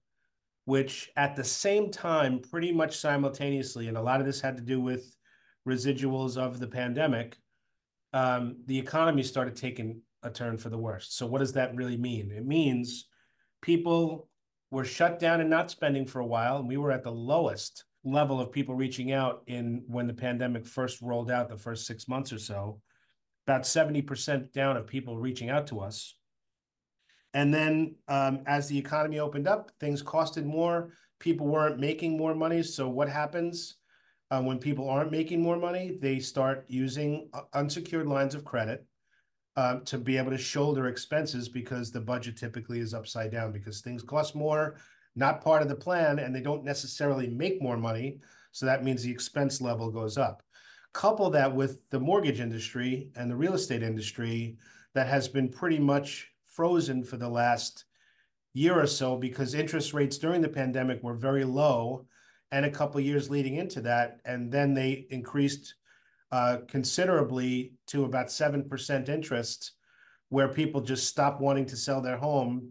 which 0.64 1.10
at 1.16 1.36
the 1.36 1.44
same 1.44 1.90
time, 1.90 2.40
pretty 2.40 2.72
much 2.72 2.96
simultaneously, 2.96 3.88
and 3.88 3.96
a 3.96 4.02
lot 4.02 4.20
of 4.20 4.26
this 4.26 4.40
had 4.40 4.56
to 4.56 4.62
do 4.62 4.80
with 4.80 5.14
residuals 5.68 6.36
of 6.36 6.58
the 6.58 6.66
pandemic, 6.66 7.36
um, 8.12 8.56
the 8.66 8.78
economy 8.78 9.22
started 9.22 9.56
taking 9.56 10.00
a 10.22 10.30
turn 10.30 10.56
for 10.56 10.70
the 10.70 10.78
worst. 10.78 11.16
So, 11.16 11.26
what 11.26 11.40
does 11.40 11.52
that 11.54 11.74
really 11.74 11.96
mean? 11.96 12.30
It 12.30 12.46
means 12.46 13.08
people 13.60 14.28
were 14.70 14.84
shut 14.84 15.18
down 15.18 15.40
and 15.40 15.50
not 15.50 15.70
spending 15.70 16.06
for 16.06 16.20
a 16.20 16.26
while, 16.26 16.58
and 16.58 16.68
we 16.68 16.76
were 16.76 16.92
at 16.92 17.02
the 17.02 17.12
lowest 17.12 17.84
level 18.04 18.40
of 18.40 18.52
people 18.52 18.74
reaching 18.74 19.12
out 19.12 19.42
in 19.46 19.82
when 19.86 20.06
the 20.06 20.14
pandemic 20.14 20.66
first 20.66 21.00
rolled 21.00 21.30
out 21.30 21.48
the 21.48 21.56
first 21.56 21.86
six 21.86 22.06
months 22.06 22.32
or 22.32 22.38
so 22.38 22.80
about 23.46 23.62
70% 23.62 24.52
down 24.52 24.76
of 24.76 24.86
people 24.86 25.18
reaching 25.18 25.50
out 25.50 25.66
to 25.66 25.80
us 25.80 26.14
and 27.34 27.52
then 27.52 27.96
um, 28.06 28.40
as 28.46 28.68
the 28.68 28.78
economy 28.78 29.18
opened 29.18 29.48
up, 29.48 29.72
things 29.80 30.02
costed 30.02 30.44
more. 30.44 30.92
People 31.18 31.48
weren't 31.48 31.80
making 31.80 32.16
more 32.16 32.34
money. 32.34 32.62
So 32.62 32.88
what 32.88 33.08
happens 33.08 33.76
uh, 34.30 34.40
when 34.40 34.58
people 34.58 34.88
aren't 34.88 35.10
making 35.10 35.42
more 35.42 35.56
money? 35.56 35.98
They 36.00 36.20
start 36.20 36.64
using 36.68 37.28
uh, 37.34 37.42
unsecured 37.52 38.06
lines 38.06 38.36
of 38.36 38.44
credit 38.44 38.86
uh, 39.56 39.80
to 39.86 39.98
be 39.98 40.16
able 40.16 40.30
to 40.30 40.38
shoulder 40.38 40.86
expenses 40.86 41.48
because 41.48 41.90
the 41.90 42.00
budget 42.00 42.36
typically 42.36 42.78
is 42.78 42.94
upside 42.94 43.32
down 43.32 43.52
because 43.52 43.80
things 43.80 44.04
cost 44.04 44.36
more, 44.36 44.76
not 45.16 45.42
part 45.42 45.60
of 45.60 45.68
the 45.68 45.74
plan, 45.74 46.20
and 46.20 46.34
they 46.34 46.40
don't 46.40 46.64
necessarily 46.64 47.28
make 47.28 47.60
more 47.60 47.76
money. 47.76 48.20
So 48.52 48.64
that 48.66 48.84
means 48.84 49.02
the 49.02 49.10
expense 49.10 49.60
level 49.60 49.90
goes 49.90 50.16
up. 50.16 50.42
Couple 50.92 51.28
that 51.30 51.52
with 51.52 51.80
the 51.90 51.98
mortgage 51.98 52.38
industry 52.38 53.10
and 53.16 53.28
the 53.28 53.34
real 53.34 53.54
estate 53.54 53.82
industry 53.82 54.56
that 54.94 55.08
has 55.08 55.26
been 55.26 55.48
pretty 55.48 55.80
much 55.80 56.30
frozen 56.54 57.04
for 57.04 57.16
the 57.16 57.28
last 57.28 57.84
year 58.52 58.80
or 58.80 58.86
so 58.86 59.16
because 59.16 59.54
interest 59.54 59.92
rates 59.92 60.16
during 60.16 60.40
the 60.40 60.48
pandemic 60.48 61.02
were 61.02 61.14
very 61.14 61.44
low 61.44 62.06
and 62.52 62.64
a 62.64 62.70
couple 62.70 63.00
years 63.00 63.28
leading 63.28 63.56
into 63.56 63.80
that. 63.80 64.20
And 64.24 64.50
then 64.50 64.74
they 64.74 65.06
increased 65.10 65.74
uh, 66.30 66.58
considerably 66.68 67.74
to 67.88 68.04
about 68.04 68.28
7% 68.28 69.08
interest, 69.08 69.72
where 70.28 70.48
people 70.48 70.80
just 70.80 71.08
stopped 71.08 71.40
wanting 71.40 71.66
to 71.66 71.76
sell 71.76 72.00
their 72.00 72.16
home. 72.16 72.70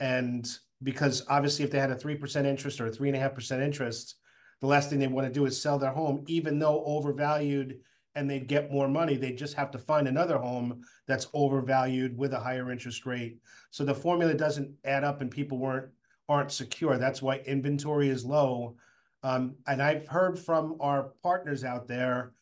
And 0.00 0.48
because 0.82 1.24
obviously, 1.28 1.64
if 1.64 1.70
they 1.70 1.78
had 1.78 1.90
a 1.90 1.96
3% 1.96 2.44
interest 2.44 2.80
or 2.80 2.86
a 2.86 2.90
3.5% 2.90 3.60
interest, 3.60 4.16
the 4.60 4.66
last 4.66 4.88
thing 4.88 4.98
they 4.98 5.06
want 5.06 5.26
to 5.26 5.32
do 5.32 5.46
is 5.46 5.60
sell 5.60 5.78
their 5.78 5.92
home, 5.92 6.24
even 6.26 6.58
though 6.58 6.84
overvalued 6.84 7.80
and 8.14 8.30
they'd 8.30 8.46
get 8.46 8.72
more 8.72 8.88
money. 8.88 9.16
They'd 9.16 9.38
just 9.38 9.54
have 9.54 9.70
to 9.72 9.78
find 9.78 10.06
another 10.06 10.38
home 10.38 10.82
that's 11.06 11.28
overvalued 11.34 12.16
with 12.16 12.32
a 12.32 12.40
higher 12.40 12.70
interest 12.70 13.06
rate. 13.06 13.38
So 13.70 13.84
the 13.84 13.94
formula 13.94 14.34
doesn't 14.34 14.70
add 14.84 15.04
up 15.04 15.20
and 15.20 15.30
people 15.30 15.58
weren't 15.58 15.88
aren't 16.28 16.52
secure. 16.52 16.96
That's 16.96 17.20
why 17.20 17.38
inventory 17.46 18.08
is 18.08 18.24
low. 18.24 18.76
Um, 19.22 19.56
and 19.66 19.82
I've 19.82 20.06
heard 20.08 20.38
from 20.38 20.76
our 20.80 21.10
partners 21.22 21.64
out 21.64 21.86
there 21.86 22.32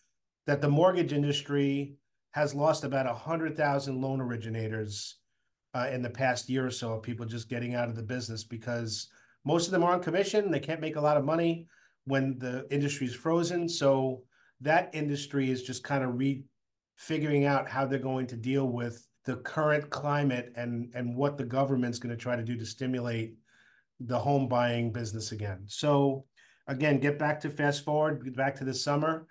that 0.46 0.60
the 0.60 0.68
mortgage 0.68 1.12
industry 1.12 1.94
has 2.32 2.54
lost 2.54 2.84
about 2.84 3.06
100,000 3.06 4.00
loan 4.00 4.20
originators 4.20 5.16
uh, 5.74 5.88
in 5.90 6.02
the 6.02 6.10
past 6.10 6.48
year 6.48 6.66
or 6.66 6.70
so 6.70 6.94
of 6.94 7.02
people 7.02 7.26
just 7.26 7.48
getting 7.48 7.74
out 7.74 7.88
of 7.88 7.96
the 7.96 8.02
business 8.02 8.44
because 8.44 9.08
most 9.44 9.66
of 9.66 9.72
them 9.72 9.82
are 9.82 9.92
on 9.92 10.02
commission. 10.02 10.50
They 10.50 10.60
can't 10.60 10.80
make 10.80 10.96
a 10.96 11.00
lot 11.00 11.16
of 11.16 11.24
money 11.24 11.66
when 12.04 12.38
the 12.38 12.66
industry 12.70 13.06
is 13.06 13.14
frozen. 13.14 13.68
So 13.68 14.22
that 14.62 14.90
industry 14.92 15.50
is 15.50 15.62
just 15.62 15.84
kind 15.84 16.02
of 16.04 16.18
re 16.18 16.44
figuring 16.96 17.44
out 17.44 17.68
how 17.68 17.84
they're 17.84 17.98
going 17.98 18.26
to 18.28 18.36
deal 18.36 18.68
with 18.68 19.06
the 19.24 19.36
current 19.36 19.90
climate 19.90 20.52
and 20.56 20.90
and 20.94 21.14
what 21.14 21.36
the 21.36 21.44
government's 21.44 21.98
going 21.98 22.14
to 22.14 22.20
try 22.20 22.36
to 22.36 22.42
do 22.42 22.56
to 22.56 22.66
stimulate 22.66 23.34
the 24.00 24.18
home 24.18 24.48
buying 24.48 24.92
business 24.92 25.32
again. 25.32 25.62
So 25.66 26.24
again, 26.66 26.98
get 26.98 27.18
back 27.18 27.40
to 27.40 27.50
fast 27.50 27.84
forward, 27.84 28.24
get 28.24 28.36
back 28.36 28.56
to 28.56 28.64
the 28.64 28.74
summer. 28.74 29.26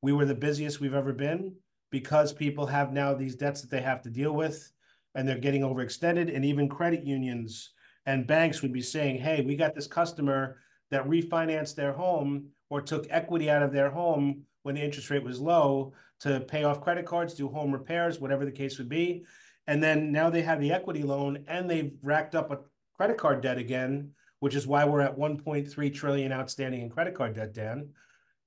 We 0.00 0.12
were 0.12 0.24
the 0.24 0.34
busiest 0.34 0.80
we've 0.80 0.94
ever 0.94 1.12
been 1.12 1.54
because 1.90 2.32
people 2.32 2.66
have 2.66 2.92
now 2.92 3.14
these 3.14 3.36
debts 3.36 3.60
that 3.60 3.70
they 3.70 3.80
have 3.80 4.02
to 4.02 4.10
deal 4.10 4.32
with 4.32 4.72
and 5.14 5.28
they're 5.28 5.38
getting 5.38 5.62
overextended 5.62 6.34
and 6.34 6.44
even 6.44 6.68
credit 6.68 7.04
unions 7.04 7.70
and 8.06 8.26
banks 8.26 8.62
would 8.62 8.72
be 8.72 8.82
saying, 8.82 9.18
"Hey, 9.18 9.42
we 9.42 9.54
got 9.54 9.74
this 9.74 9.86
customer 9.86 10.56
that 10.90 11.06
refinanced 11.08 11.76
their 11.76 11.92
home 11.92 12.48
or 12.68 12.80
took 12.80 13.06
equity 13.10 13.48
out 13.50 13.62
of 13.62 13.72
their 13.72 13.90
home 13.90 14.44
when 14.62 14.74
the 14.74 14.82
interest 14.82 15.10
rate 15.10 15.24
was 15.24 15.40
low 15.40 15.92
to 16.20 16.40
pay 16.40 16.64
off 16.64 16.80
credit 16.80 17.06
cards, 17.06 17.34
do 17.34 17.48
home 17.48 17.72
repairs, 17.72 18.20
whatever 18.20 18.44
the 18.44 18.52
case 18.52 18.78
would 18.78 18.88
be. 18.88 19.24
And 19.66 19.82
then 19.82 20.12
now 20.12 20.30
they 20.30 20.42
have 20.42 20.60
the 20.60 20.72
equity 20.72 21.02
loan 21.02 21.44
and 21.46 21.68
they've 21.68 21.96
racked 22.02 22.34
up 22.34 22.50
a 22.50 22.60
credit 22.96 23.18
card 23.18 23.40
debt 23.42 23.58
again, 23.58 24.12
which 24.40 24.54
is 24.54 24.66
why 24.66 24.84
we're 24.84 25.00
at 25.00 25.16
1.3 25.16 25.94
trillion 25.94 26.32
outstanding 26.32 26.82
in 26.82 26.90
credit 26.90 27.14
card 27.14 27.34
debt, 27.34 27.52
Dan. 27.52 27.90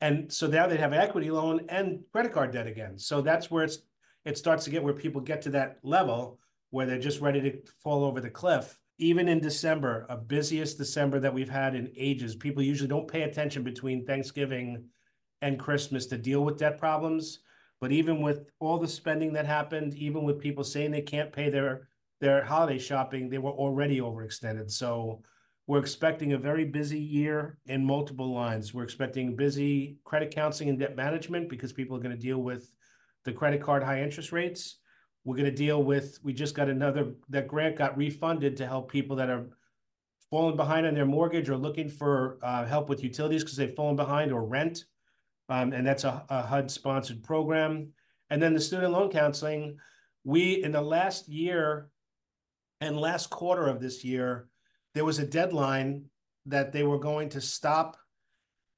And 0.02 0.32
so 0.32 0.48
now 0.48 0.68
they 0.68 0.78
have 0.78 0.92
an 0.92 1.00
equity 1.00 1.32
loan 1.32 1.66
and 1.70 2.02
credit 2.12 2.34
card 2.34 2.52
debt 2.52 2.68
again. 2.68 2.98
So 2.98 3.22
that's 3.22 3.50
where 3.50 3.64
it's 3.64 3.80
it 4.26 4.38
starts 4.38 4.66
to 4.66 4.72
get 4.72 4.84
where 4.84 4.94
people 4.94 5.22
get 5.22 5.44
to 5.44 5.52
that 5.52 5.78
level 5.84 6.40
where 6.72 6.86
they're 6.86 7.00
just 7.00 7.22
ready 7.22 7.40
to 7.42 7.60
fall 7.84 8.04
over 8.04 8.20
the 8.20 8.30
cliff. 8.30 8.78
Even 8.98 9.28
in 9.28 9.40
December, 9.40 10.06
a 10.10 10.18
busiest 10.18 10.78
December 10.78 11.20
that 11.20 11.34
we've 11.34 11.50
had 11.50 11.76
in 11.76 11.92
ages, 11.96 12.36
people 12.36 12.64
usually 12.64 12.90
don't 12.90 13.08
pay 13.08 13.22
attention 13.22 13.64
between 13.64 14.06
Thanksgiving 14.06 14.86
and 15.46 15.60
Christmas 15.60 16.08
to 16.08 16.18
deal 16.18 16.44
with 16.44 16.58
debt 16.58 16.78
problems. 16.80 17.40
But 17.80 17.92
even 17.92 18.22
with 18.22 18.50
all 18.60 18.80
the 18.80 18.88
spending 18.88 19.32
that 19.34 19.46
happened, 19.46 19.94
even 19.94 20.24
with 20.24 20.40
people 20.40 20.64
saying 20.64 20.92
they 20.92 21.02
can't 21.02 21.32
pay 21.32 21.50
their 21.50 21.88
their 22.22 22.44
holiday 22.44 22.80
shopping, 22.80 23.30
they 23.30 23.38
were 23.38 23.52
already 23.52 24.00
overextended. 24.00 24.72
So 24.72 25.22
we're 25.68 25.80
expecting 25.80 26.34
a 26.34 26.38
very 26.38 26.66
busy 26.66 27.00
year 27.00 27.58
in 27.66 27.86
multiple 27.86 28.34
lines. 28.34 28.74
We're 28.74 28.84
expecting 28.84 29.36
busy 29.36 29.98
credit 30.06 30.34
counseling 30.34 30.70
and 30.70 30.80
debt 30.80 30.96
management 30.96 31.50
because 31.50 31.74
people 31.74 31.96
are 31.96 32.00
going 32.00 32.16
to 32.16 32.28
deal 32.30 32.40
with 32.40 32.72
the 33.26 33.34
credit 33.34 33.62
card 33.62 33.84
high 33.84 34.02
interest 34.02 34.32
rates. 34.32 34.78
We're 35.26 35.38
gonna 35.38 35.52
deal 35.52 35.84
with, 35.84 36.20
we 36.24 36.34
just 36.34 36.54
got 36.54 36.70
another, 36.70 37.14
that 37.30 37.48
grant 37.48 37.76
got 37.76 37.98
refunded 37.98 38.56
to 38.58 38.68
help 38.68 38.92
people 38.92 39.16
that 39.16 39.30
are 39.30 39.46
falling 40.30 40.56
behind 40.56 40.86
on 40.86 40.94
their 40.94 41.06
mortgage 41.06 41.50
or 41.50 41.58
looking 41.58 41.90
for 41.90 42.38
uh, 42.44 42.66
help 42.66 42.90
with 42.90 43.04
utilities 43.04 43.44
because 43.44 43.58
they've 43.58 43.76
fallen 43.76 43.96
behind 43.96 44.32
or 44.32 44.46
rent. 44.46 44.86
Um, 45.50 45.74
and 45.74 45.86
that's 45.86 46.04
a, 46.04 46.24
a 46.30 46.42
HUD-sponsored 46.42 47.24
program. 47.24 47.90
And 48.30 48.42
then 48.42 48.54
the 48.54 48.60
student 48.60 48.94
loan 48.94 49.12
counseling, 49.12 49.78
we, 50.24 50.64
in 50.64 50.72
the 50.72 50.82
last 50.82 51.30
year 51.30 51.90
and 52.82 53.00
last 53.00 53.30
quarter 53.30 53.68
of 53.68 53.80
this 53.80 54.04
year, 54.04 54.48
there 54.94 55.06
was 55.06 55.20
a 55.20 55.26
deadline 55.26 56.06
that 56.48 56.72
they 56.72 56.84
were 56.84 57.00
going 57.00 57.30
to 57.30 57.42
stop 57.42 57.98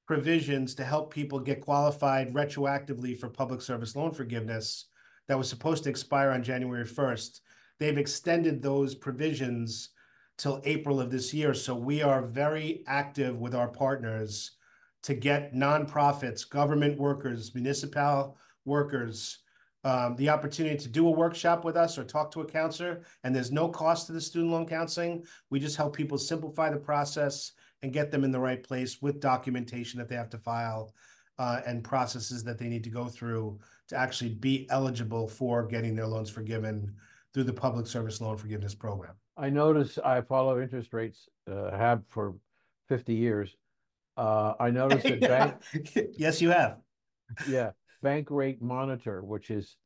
provisions 0.06 0.74
to 0.74 0.84
help 0.84 1.12
people 1.12 1.38
get 1.38 1.60
qualified 1.60 2.32
retroactively 2.32 3.18
for 3.18 3.28
public 3.28 3.60
service 3.60 3.94
loan 3.94 4.10
forgiveness 4.10 4.86
that 5.28 5.36
was 5.36 5.48
supposed 5.48 5.84
to 5.84 5.90
expire 5.90 6.30
on 6.30 6.42
January 6.42 6.84
1st. 6.84 7.40
They've 7.78 7.98
extended 7.98 8.62
those 8.62 8.94
provisions 8.94 9.90
till 10.38 10.62
April 10.64 11.00
of 11.00 11.10
this 11.10 11.34
year. 11.34 11.52
So 11.52 11.74
we 11.74 12.02
are 12.02 12.22
very 12.22 12.82
active 12.86 13.38
with 13.38 13.54
our 13.54 13.68
partners 13.68 14.52
to 15.08 15.14
get 15.14 15.54
nonprofits, 15.54 16.46
government 16.46 16.98
workers, 16.98 17.54
municipal 17.54 18.36
workers, 18.66 19.38
um, 19.82 20.14
the 20.16 20.28
opportunity 20.28 20.76
to 20.76 20.86
do 20.86 21.08
a 21.08 21.10
workshop 21.10 21.64
with 21.64 21.78
us 21.78 21.96
or 21.96 22.04
talk 22.04 22.30
to 22.30 22.42
a 22.42 22.44
counselor. 22.44 23.00
And 23.24 23.34
there's 23.34 23.50
no 23.50 23.70
cost 23.70 24.06
to 24.06 24.12
the 24.12 24.20
student 24.20 24.52
loan 24.52 24.66
counseling. 24.66 25.24
We 25.48 25.60
just 25.60 25.78
help 25.78 25.96
people 25.96 26.18
simplify 26.18 26.68
the 26.68 26.76
process 26.76 27.52
and 27.80 27.90
get 27.90 28.10
them 28.10 28.22
in 28.22 28.30
the 28.30 28.38
right 28.38 28.62
place 28.62 29.00
with 29.00 29.18
documentation 29.18 29.98
that 29.98 30.10
they 30.10 30.14
have 30.14 30.28
to 30.28 30.36
file 30.36 30.92
uh, 31.38 31.62
and 31.66 31.82
processes 31.82 32.44
that 32.44 32.58
they 32.58 32.68
need 32.68 32.84
to 32.84 32.90
go 32.90 33.06
through 33.06 33.58
to 33.88 33.96
actually 33.96 34.34
be 34.34 34.66
eligible 34.68 35.26
for 35.26 35.64
getting 35.64 35.96
their 35.96 36.06
loans 36.06 36.28
forgiven 36.28 36.94
through 37.32 37.44
the 37.44 37.52
public 37.54 37.86
service 37.86 38.20
loan 38.20 38.36
forgiveness 38.36 38.74
program. 38.74 39.14
I 39.38 39.48
notice 39.48 39.96
I 40.04 40.20
follow 40.20 40.60
interest 40.60 40.92
rates, 40.92 41.30
uh, 41.50 41.70
have 41.70 42.02
for 42.08 42.34
fifty 42.88 43.14
years. 43.14 43.56
Uh, 44.18 44.54
I 44.58 44.70
noticed 44.82 45.04
that 45.04 45.20
bank, 45.20 46.12
yes, 46.18 46.42
you 46.42 46.50
have. 46.50 46.80
yeah, 47.48 47.70
Bank 48.02 48.30
Rate 48.30 48.60
Monitor, 48.60 49.22
which 49.22 49.50
is 49.50 49.76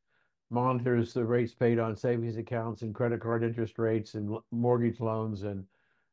monitors 0.49 1.13
the 1.13 1.23
rates 1.23 1.53
paid 1.53 1.79
on 1.79 1.95
savings 1.95 2.37
accounts 2.37 2.81
and 2.81 2.93
credit 2.93 3.21
card 3.21 3.43
interest 3.43 3.79
rates 3.79 4.15
and 4.15 4.37
mortgage 4.51 4.99
loans 4.99 5.43
and 5.43 5.65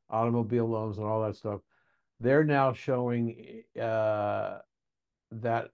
automobile 0.08 0.68
loans 0.68 0.98
and 0.98 1.06
all 1.06 1.22
that 1.22 1.36
stuff. 1.36 1.60
They're 2.20 2.44
now 2.44 2.72
showing 2.72 3.62
uh, 3.80 4.58
that 5.32 5.70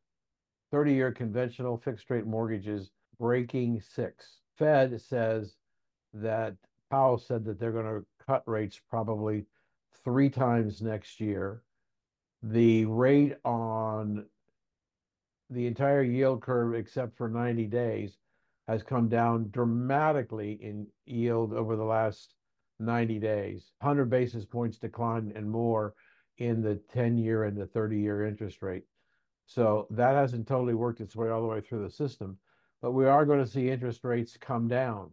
30 0.70 0.92
year 0.92 1.12
conventional 1.12 1.76
fixed 1.76 2.08
rate 2.10 2.26
mortgages 2.26 2.90
breaking 3.18 3.80
six. 3.80 4.38
Fed 4.56 5.00
says 5.00 5.56
that 6.14 6.54
Powell 6.90 7.18
said 7.18 7.44
that 7.44 7.58
they're 7.58 7.72
going 7.72 7.84
to 7.86 8.06
cut 8.26 8.42
rates 8.46 8.80
probably 8.88 9.46
three 10.04 10.30
times 10.30 10.80
next 10.80 11.20
year. 11.20 11.62
The 12.48 12.84
rate 12.84 13.34
on 13.44 14.24
the 15.50 15.66
entire 15.66 16.02
yield 16.02 16.42
curve, 16.42 16.74
except 16.74 17.16
for 17.16 17.28
90 17.28 17.66
days, 17.66 18.18
has 18.68 18.84
come 18.84 19.08
down 19.08 19.50
dramatically 19.50 20.52
in 20.52 20.86
yield 21.06 21.52
over 21.52 21.74
the 21.74 21.84
last 21.84 22.34
90 22.78 23.18
days. 23.18 23.72
100 23.80 24.04
basis 24.08 24.44
points 24.44 24.78
decline 24.78 25.32
and 25.34 25.50
more 25.50 25.94
in 26.38 26.62
the 26.62 26.76
10 26.92 27.18
year 27.18 27.42
and 27.42 27.56
the 27.56 27.66
30 27.66 27.98
year 27.98 28.24
interest 28.24 28.62
rate. 28.62 28.84
So 29.46 29.88
that 29.90 30.14
hasn't 30.14 30.46
totally 30.46 30.74
worked 30.74 31.00
its 31.00 31.16
way 31.16 31.30
all 31.30 31.42
the 31.42 31.48
way 31.48 31.60
through 31.60 31.82
the 31.82 31.90
system, 31.90 32.38
but 32.80 32.92
we 32.92 33.06
are 33.06 33.24
going 33.24 33.44
to 33.44 33.50
see 33.50 33.70
interest 33.70 34.04
rates 34.04 34.36
come 34.36 34.68
down. 34.68 35.10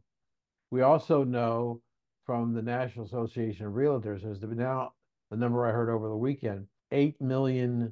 We 0.70 0.82
also 0.82 1.24
know 1.24 1.82
from 2.28 2.54
the 2.54 2.62
National 2.62 3.06
Association 3.06 3.66
of 3.66 3.74
Realtors, 3.74 4.22
there's 4.22 4.42
now 4.44 4.94
the 5.32 5.38
number 5.38 5.66
I 5.66 5.72
heard 5.72 5.90
over 5.90 6.08
the 6.08 6.16
weekend, 6.16 6.68
8 6.94 7.20
million, 7.20 7.92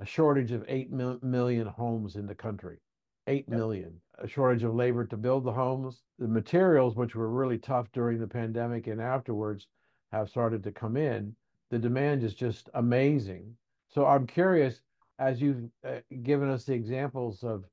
a 0.00 0.06
shortage 0.06 0.50
of 0.50 0.64
8 0.66 0.90
mil 0.90 1.18
million 1.22 1.66
homes 1.66 2.16
in 2.16 2.26
the 2.26 2.34
country. 2.34 2.78
Eight 3.26 3.44
yep. 3.48 3.56
million. 3.56 4.00
a 4.18 4.28
shortage 4.28 4.64
of 4.64 4.74
labor 4.74 5.04
to 5.06 5.16
build 5.16 5.44
the 5.44 5.52
homes. 5.52 6.02
The 6.18 6.28
materials, 6.28 6.96
which 6.96 7.14
were 7.14 7.28
really 7.28 7.58
tough 7.58 7.90
during 7.92 8.18
the 8.18 8.26
pandemic 8.26 8.86
and 8.86 9.00
afterwards, 9.00 9.66
have 10.12 10.28
started 10.28 10.62
to 10.64 10.72
come 10.72 10.96
in. 10.96 11.34
The 11.70 11.78
demand 11.78 12.22
is 12.22 12.34
just 12.34 12.68
amazing. 12.74 13.56
So 13.88 14.06
I'm 14.06 14.26
curious, 14.26 14.80
as 15.18 15.40
you've 15.40 15.70
uh, 15.86 16.00
given 16.22 16.48
us 16.50 16.64
the 16.64 16.74
examples 16.74 17.42
of 17.42 17.64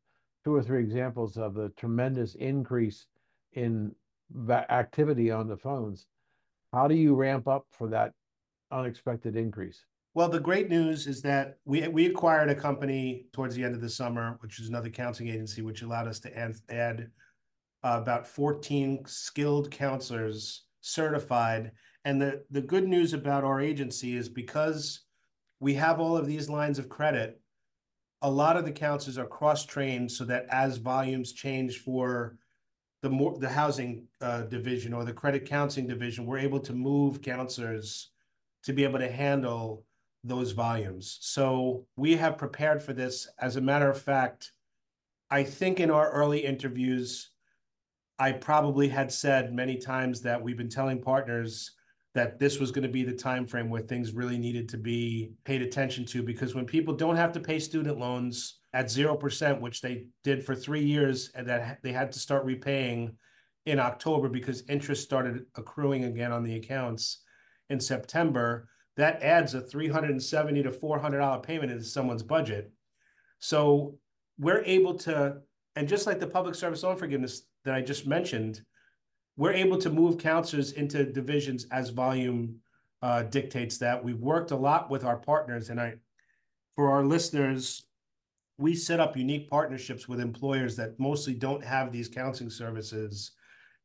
two 0.43 0.55
or 0.55 0.63
three 0.63 0.81
examples 0.81 1.37
of 1.37 1.53
the 1.53 1.69
tremendous 1.77 2.35
increase 2.35 3.07
in 3.53 3.93
activity 4.49 5.31
on 5.31 5.47
the 5.47 5.57
phones, 5.57 6.07
how 6.73 6.87
do 6.87 6.95
you 6.95 7.15
ramp 7.15 7.47
up 7.47 7.65
for 7.71 7.89
that 7.89 8.13
unexpected 8.71 9.35
increase? 9.35 9.85
Well, 10.13 10.27
the 10.27 10.41
great 10.41 10.69
news 10.69 11.07
is 11.07 11.21
that 11.21 11.57
we 11.63 11.87
we 11.87 12.05
acquired 12.07 12.49
a 12.49 12.55
company 12.55 13.27
towards 13.31 13.55
the 13.55 13.63
end 13.63 13.75
of 13.75 13.81
the 13.81 13.89
summer, 13.89 14.37
which 14.41 14.59
is 14.59 14.67
another 14.67 14.89
counseling 14.89 15.29
agency, 15.29 15.61
which 15.61 15.83
allowed 15.83 16.07
us 16.07 16.19
to 16.21 16.37
add, 16.37 16.55
add 16.69 17.09
uh, 17.83 17.99
about 18.01 18.27
14 18.27 19.05
skilled 19.05 19.71
counselors 19.71 20.65
certified. 20.81 21.71
And 22.03 22.21
the, 22.21 22.43
the 22.49 22.61
good 22.61 22.87
news 22.87 23.13
about 23.13 23.45
our 23.45 23.61
agency 23.61 24.17
is 24.17 24.27
because 24.27 25.01
we 25.61 25.75
have 25.75 26.01
all 26.01 26.17
of 26.17 26.27
these 26.27 26.49
lines 26.49 26.77
of 26.77 26.89
credit, 26.89 27.39
a 28.21 28.29
lot 28.29 28.57
of 28.57 28.65
the 28.65 28.71
counselors 28.71 29.17
are 29.17 29.27
cross-trained 29.27 30.11
so 30.11 30.25
that 30.25 30.45
as 30.49 30.77
volumes 30.77 31.31
change 31.31 31.79
for 31.79 32.37
the 33.01 33.09
more 33.09 33.37
the 33.39 33.49
housing 33.49 34.07
uh, 34.19 34.41
division 34.43 34.93
or 34.93 35.05
the 35.05 35.13
credit 35.13 35.45
counseling 35.45 35.87
division, 35.87 36.25
we're 36.25 36.37
able 36.37 36.59
to 36.59 36.73
move 36.73 37.21
counselors 37.21 38.09
to 38.63 38.73
be 38.73 38.83
able 38.83 38.99
to 38.99 39.09
handle 39.09 39.85
those 40.23 40.51
volumes. 40.51 41.17
So 41.21 41.85
we 41.95 42.15
have 42.17 42.37
prepared 42.37 42.81
for 42.81 42.93
this. 42.93 43.27
As 43.39 43.55
a 43.55 43.61
matter 43.61 43.89
of 43.89 44.01
fact, 44.01 44.51
I 45.29 45.43
think 45.43 45.79
in 45.79 45.89
our 45.89 46.11
early 46.11 46.39
interviews, 46.39 47.31
I 48.19 48.33
probably 48.33 48.87
had 48.87 49.11
said 49.11 49.53
many 49.53 49.77
times 49.77 50.21
that 50.21 50.41
we've 50.41 50.57
been 50.57 50.69
telling 50.69 51.01
partners 51.01 51.71
that 52.13 52.37
this 52.37 52.59
was 52.59 52.71
going 52.71 52.83
to 52.83 52.89
be 52.89 53.03
the 53.03 53.13
time 53.13 53.47
frame 53.47 53.69
where 53.69 53.81
things 53.81 54.13
really 54.13 54.37
needed 54.37 54.67
to 54.69 54.77
be 54.77 55.31
paid 55.45 55.61
attention 55.61 56.05
to 56.05 56.21
because 56.21 56.53
when 56.53 56.65
people 56.65 56.93
don't 56.93 57.15
have 57.15 57.31
to 57.31 57.39
pay 57.39 57.57
student 57.57 57.97
loans 57.97 58.59
at 58.73 58.87
0% 58.87 59.61
which 59.61 59.81
they 59.81 60.07
did 60.23 60.45
for 60.45 60.53
3 60.53 60.81
years 60.81 61.31
and 61.35 61.47
that 61.47 61.81
they 61.81 61.93
had 61.93 62.11
to 62.11 62.19
start 62.19 62.43
repaying 62.43 63.15
in 63.65 63.79
October 63.79 64.27
because 64.27 64.63
interest 64.67 65.03
started 65.03 65.45
accruing 65.55 66.03
again 66.03 66.31
on 66.31 66.43
the 66.43 66.55
accounts 66.55 67.19
in 67.69 67.79
September 67.79 68.67
that 68.97 69.21
adds 69.23 69.53
a 69.53 69.61
370 69.61 70.63
to 70.63 70.71
400 70.71 71.19
dollar 71.19 71.39
payment 71.39 71.71
into 71.71 71.83
someone's 71.83 72.23
budget 72.23 72.71
so 73.39 73.95
we're 74.39 74.63
able 74.65 74.95
to 74.95 75.37
and 75.75 75.87
just 75.87 76.07
like 76.07 76.19
the 76.19 76.27
public 76.27 76.55
service 76.55 76.83
loan 76.83 76.97
forgiveness 76.97 77.43
that 77.63 77.73
I 77.73 77.81
just 77.81 78.05
mentioned 78.07 78.61
we're 79.37 79.53
able 79.53 79.77
to 79.77 79.89
move 79.89 80.17
counselors 80.17 80.73
into 80.73 81.05
divisions 81.05 81.65
as 81.71 81.89
volume 81.89 82.59
uh, 83.01 83.23
dictates 83.23 83.77
that. 83.79 84.03
We've 84.03 84.19
worked 84.19 84.51
a 84.51 84.55
lot 84.55 84.89
with 84.89 85.03
our 85.03 85.17
partners, 85.17 85.69
and 85.69 85.79
I, 85.79 85.95
for 86.75 86.91
our 86.91 87.03
listeners, 87.03 87.87
we 88.57 88.75
set 88.75 88.99
up 88.99 89.17
unique 89.17 89.49
partnerships 89.49 90.07
with 90.07 90.19
employers 90.19 90.75
that 90.75 90.99
mostly 90.99 91.33
don't 91.33 91.63
have 91.63 91.91
these 91.91 92.07
counseling 92.07 92.49
services 92.49 93.31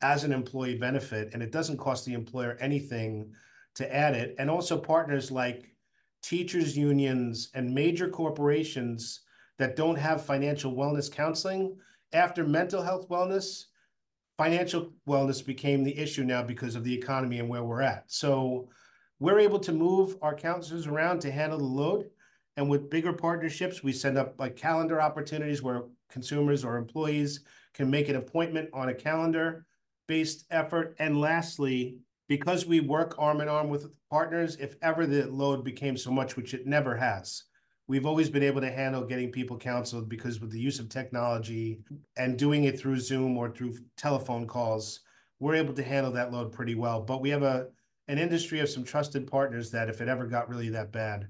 as 0.03 0.25
an 0.25 0.33
employee 0.33 0.77
benefit, 0.77 1.31
and 1.33 1.42
it 1.42 1.53
doesn't 1.53 1.79
cost 1.79 2.05
the 2.05 2.12
employer 2.12 2.59
anything 2.61 3.33
to 3.76 3.94
add 3.94 4.14
it. 4.14 4.34
And 4.38 4.50
also 4.50 4.78
partners 4.78 5.30
like 5.30 5.70
teachers 6.22 6.76
unions 6.76 7.50
and 7.54 7.74
major 7.74 8.08
corporations 8.08 9.20
that 9.58 9.76
don't 9.76 9.96
have 9.96 10.24
financial 10.24 10.74
wellness 10.74 11.10
counseling 11.10 11.76
after 12.12 12.44
mental 12.44 12.82
health 12.82 13.08
wellness 13.08 13.64
financial 14.36 14.92
wellness 15.08 15.44
became 15.44 15.82
the 15.82 15.96
issue 15.98 16.24
now 16.24 16.42
because 16.42 16.76
of 16.76 16.84
the 16.84 16.94
economy 16.94 17.38
and 17.38 17.48
where 17.48 17.64
we're 17.64 17.80
at. 17.80 18.04
So 18.06 18.68
we're 19.18 19.38
able 19.38 19.58
to 19.60 19.72
move 19.72 20.16
our 20.20 20.34
counselors 20.34 20.86
around 20.86 21.20
to 21.20 21.30
handle 21.30 21.58
the 21.58 21.64
load. 21.64 22.10
And 22.58 22.68
with 22.68 22.90
bigger 22.90 23.12
partnerships, 23.12 23.82
we 23.82 23.92
send 23.92 24.18
up 24.18 24.38
like 24.38 24.56
calendar 24.56 25.00
opportunities 25.00 25.62
where 25.62 25.84
consumers 26.10 26.64
or 26.64 26.76
employees 26.76 27.40
can 27.74 27.90
make 27.90 28.08
an 28.08 28.16
appointment 28.16 28.70
on 28.72 28.88
a 28.88 28.94
calendar 28.94 29.66
based 30.06 30.44
effort. 30.50 30.96
And 30.98 31.20
lastly, 31.20 31.98
because 32.28 32.66
we 32.66 32.80
work 32.80 33.14
arm 33.18 33.40
in 33.40 33.48
arm 33.48 33.68
with 33.68 33.92
partners, 34.10 34.56
if 34.56 34.76
ever 34.82 35.06
the 35.06 35.26
load 35.26 35.64
became 35.64 35.96
so 35.96 36.10
much, 36.10 36.36
which 36.36 36.54
it 36.54 36.66
never 36.66 36.96
has, 36.96 37.44
we've 37.88 38.06
always 38.06 38.28
been 38.28 38.42
able 38.42 38.60
to 38.60 38.70
handle 38.70 39.04
getting 39.04 39.30
people 39.30 39.56
counseled 39.56 40.08
because 40.08 40.40
with 40.40 40.50
the 40.50 40.60
use 40.60 40.78
of 40.78 40.88
technology 40.88 41.80
and 42.16 42.38
doing 42.38 42.64
it 42.64 42.78
through 42.78 42.98
Zoom 42.98 43.36
or 43.36 43.50
through 43.50 43.74
telephone 43.96 44.46
calls, 44.46 45.00
we're 45.38 45.54
able 45.54 45.74
to 45.74 45.84
handle 45.84 46.12
that 46.12 46.32
load 46.32 46.52
pretty 46.52 46.74
well. 46.74 47.00
But 47.00 47.20
we 47.20 47.30
have 47.30 47.42
a 47.42 47.68
an 48.08 48.18
industry 48.18 48.60
of 48.60 48.68
some 48.68 48.84
trusted 48.84 49.26
partners 49.26 49.70
that 49.72 49.88
if 49.88 50.00
it 50.00 50.08
ever 50.08 50.26
got 50.26 50.48
really 50.48 50.68
that 50.68 50.92
bad, 50.92 51.26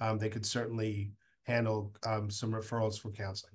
um, 0.00 0.18
they 0.18 0.30
could 0.30 0.46
certainly 0.46 1.12
handle 1.42 1.92
um, 2.06 2.30
some 2.30 2.50
referrals 2.52 2.98
for 2.98 3.10
counseling. 3.10 3.52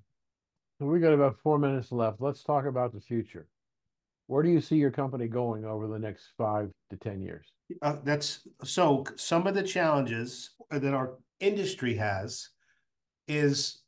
So 0.78 0.86
we 0.86 1.00
got 1.00 1.14
about 1.14 1.40
four 1.42 1.58
minutes 1.58 1.92
left. 1.92 2.22
Let's 2.22 2.44
talk 2.44 2.66
about 2.66 2.94
the 2.94 3.00
future. 3.00 3.48
Where 4.28 4.44
do 4.44 4.50
you 4.50 4.62
see 4.62 4.78
your 4.78 4.92
company 4.92 5.28
going 5.28 5.66
over 5.66 5.88
the 5.88 6.00
next 6.00 6.30
five 6.38 6.70
to 6.90 6.98
ten 6.98 7.22
years? 7.22 7.46
Uh, 7.82 7.98
that's, 8.04 8.48
so 8.64 9.04
some 9.16 9.48
of 9.48 9.56
the 9.56 9.64
challenges 9.64 10.52
that 10.70 10.94
our 10.94 11.18
industry 11.40 11.96
has 11.96 12.50
is 13.28 13.82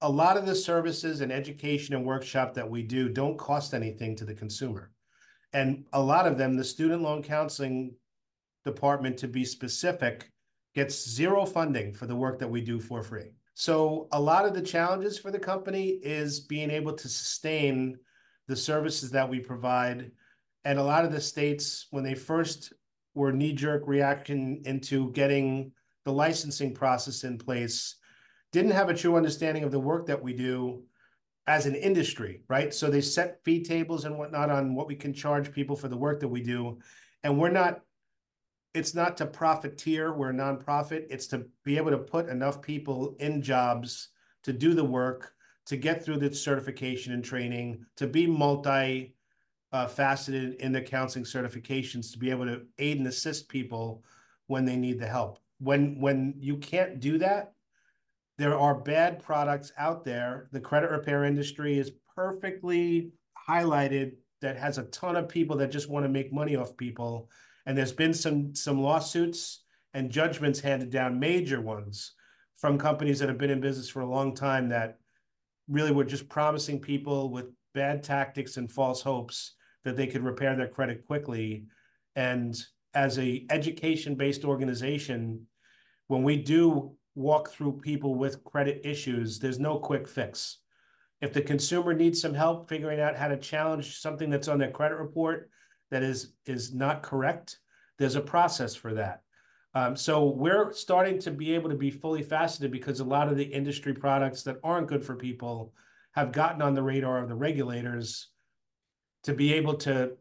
a 0.00 0.10
lot 0.10 0.36
of 0.36 0.46
the 0.46 0.54
services 0.54 1.20
and 1.20 1.32
education 1.32 1.94
and 1.94 2.04
workshop 2.04 2.54
that 2.54 2.68
we 2.68 2.82
do 2.82 3.08
don't 3.08 3.38
cost 3.38 3.74
anything 3.74 4.14
to 4.16 4.24
the 4.24 4.34
consumer. 4.34 4.92
And 5.52 5.84
a 5.92 6.02
lot 6.02 6.26
of 6.26 6.38
them, 6.38 6.56
the 6.56 6.64
student 6.64 7.02
loan 7.02 7.22
counseling 7.22 7.94
department, 8.64 9.16
to 9.18 9.28
be 9.28 9.44
specific, 9.44 10.30
gets 10.74 11.08
zero 11.08 11.44
funding 11.44 11.94
for 11.94 12.06
the 12.06 12.14
work 12.14 12.38
that 12.38 12.50
we 12.50 12.60
do 12.60 12.78
for 12.78 13.02
free. 13.02 13.32
So 13.54 14.06
a 14.12 14.20
lot 14.20 14.44
of 14.44 14.54
the 14.54 14.62
challenges 14.62 15.18
for 15.18 15.32
the 15.32 15.38
company 15.38 15.98
is 16.02 16.40
being 16.40 16.70
able 16.70 16.92
to 16.92 17.08
sustain 17.08 17.96
the 18.48 18.56
services 18.56 19.12
that 19.12 19.28
we 19.28 19.38
provide. 19.38 20.10
And 20.64 20.78
a 20.78 20.82
lot 20.82 21.04
of 21.04 21.12
the 21.12 21.20
states, 21.20 21.86
when 21.90 22.02
they 22.02 22.14
first 22.14 22.72
were 23.14 23.32
knee-jerk 23.32 23.84
reaction 23.86 24.62
into 24.64 25.12
getting 25.12 25.72
the 26.04 26.12
licensing 26.12 26.74
process 26.74 27.24
in 27.24 27.38
place, 27.38 27.96
didn't 28.52 28.72
have 28.72 28.88
a 28.88 28.94
true 28.94 29.16
understanding 29.16 29.62
of 29.62 29.70
the 29.70 29.78
work 29.78 30.06
that 30.06 30.22
we 30.22 30.32
do 30.32 30.82
as 31.46 31.66
an 31.66 31.74
industry, 31.74 32.42
right? 32.48 32.74
So 32.74 32.90
they 32.90 33.00
set 33.00 33.42
fee 33.44 33.62
tables 33.62 34.04
and 34.04 34.18
whatnot 34.18 34.50
on 34.50 34.74
what 34.74 34.86
we 34.86 34.94
can 34.94 35.14
charge 35.14 35.52
people 35.52 35.76
for 35.76 35.88
the 35.88 35.96
work 35.96 36.20
that 36.20 36.28
we 36.28 36.42
do. 36.42 36.78
And 37.22 37.38
we're 37.38 37.50
not, 37.50 37.80
it's 38.74 38.94
not 38.94 39.16
to 39.18 39.26
profiteer, 39.26 40.14
we're 40.14 40.30
a 40.30 40.34
nonprofit. 40.34 41.06
It's 41.10 41.26
to 41.28 41.46
be 41.64 41.76
able 41.76 41.90
to 41.90 41.98
put 41.98 42.28
enough 42.28 42.60
people 42.60 43.16
in 43.18 43.42
jobs 43.42 44.08
to 44.44 44.52
do 44.52 44.74
the 44.74 44.84
work, 44.84 45.32
to 45.68 45.76
get 45.76 46.02
through 46.02 46.18
the 46.18 46.34
certification 46.34 47.12
and 47.12 47.24
training, 47.24 47.84
to 47.96 48.06
be 48.06 48.26
multi 48.26 49.14
uh, 49.70 49.86
faceted 49.86 50.54
in 50.54 50.72
the 50.72 50.80
counseling 50.80 51.26
certifications, 51.26 52.10
to 52.10 52.18
be 52.18 52.30
able 52.30 52.46
to 52.46 52.62
aid 52.78 52.98
and 52.98 53.06
assist 53.06 53.48
people 53.48 54.02
when 54.46 54.64
they 54.64 54.76
need 54.76 54.98
the 54.98 55.06
help. 55.06 55.38
When 55.60 56.00
when 56.00 56.34
you 56.38 56.56
can't 56.56 57.00
do 57.00 57.18
that, 57.18 57.52
there 58.38 58.58
are 58.58 58.74
bad 58.74 59.22
products 59.22 59.72
out 59.76 60.04
there. 60.04 60.48
The 60.52 60.60
credit 60.60 60.90
repair 60.90 61.24
industry 61.24 61.78
is 61.78 61.92
perfectly 62.14 63.12
highlighted 63.48 64.12
that 64.40 64.56
has 64.56 64.78
a 64.78 64.84
ton 64.84 65.16
of 65.16 65.28
people 65.28 65.56
that 65.56 65.70
just 65.70 65.90
want 65.90 66.04
to 66.04 66.08
make 66.08 66.32
money 66.32 66.56
off 66.56 66.76
people. 66.76 67.28
And 67.66 67.76
there's 67.76 67.92
been 67.92 68.14
some 68.14 68.54
some 68.54 68.80
lawsuits 68.80 69.64
and 69.92 70.10
judgments 70.10 70.60
handed 70.60 70.90
down, 70.90 71.20
major 71.20 71.60
ones, 71.60 72.14
from 72.56 72.78
companies 72.78 73.18
that 73.18 73.28
have 73.28 73.38
been 73.38 73.50
in 73.50 73.60
business 73.60 73.88
for 73.90 74.00
a 74.00 74.08
long 74.08 74.34
time 74.34 74.70
that 74.70 74.98
really 75.68 75.92
were 75.92 76.04
just 76.04 76.28
promising 76.28 76.80
people 76.80 77.30
with 77.30 77.46
bad 77.74 78.02
tactics 78.02 78.56
and 78.56 78.70
false 78.70 79.02
hopes 79.02 79.54
that 79.84 79.96
they 79.96 80.06
could 80.06 80.22
repair 80.22 80.56
their 80.56 80.68
credit 80.68 81.06
quickly. 81.06 81.64
And 82.16 82.56
as 82.94 83.18
a 83.18 83.46
education-based 83.50 84.44
organization, 84.44 85.46
when 86.08 86.22
we 86.22 86.36
do 86.36 86.96
walk 87.14 87.50
through 87.50 87.80
people 87.80 88.14
with 88.14 88.44
credit 88.44 88.80
issues, 88.84 89.38
there's 89.38 89.58
no 89.58 89.78
quick 89.78 90.08
fix. 90.08 90.58
If 91.20 91.32
the 91.32 91.42
consumer 91.42 91.94
needs 91.94 92.20
some 92.20 92.34
help 92.34 92.68
figuring 92.68 93.00
out 93.00 93.16
how 93.16 93.28
to 93.28 93.36
challenge 93.36 93.98
something 93.98 94.30
that's 94.30 94.48
on 94.48 94.58
their 94.58 94.70
credit 94.70 94.96
report 94.96 95.50
that 95.90 96.02
is 96.02 96.32
is 96.46 96.72
not 96.72 97.02
correct, 97.02 97.58
there's 97.98 98.14
a 98.14 98.20
process 98.20 98.74
for 98.74 98.94
that. 98.94 99.22
Um, 99.74 99.96
so 99.96 100.24
we're 100.26 100.72
starting 100.72 101.18
to 101.20 101.30
be 101.30 101.54
able 101.54 101.70
to 101.70 101.76
be 101.76 101.90
fully 101.90 102.22
faceted 102.22 102.70
because 102.70 103.00
a 103.00 103.04
lot 103.04 103.28
of 103.28 103.36
the 103.36 103.44
industry 103.44 103.94
products 103.94 104.42
that 104.44 104.56
aren't 104.64 104.88
good 104.88 105.04
for 105.04 105.14
people 105.14 105.74
have 106.12 106.32
gotten 106.32 106.62
on 106.62 106.74
the 106.74 106.82
radar 106.82 107.22
of 107.22 107.28
the 107.28 107.34
regulators 107.34 108.28
to 109.24 109.34
be 109.34 109.52
able 109.54 109.74
to. 109.74 110.12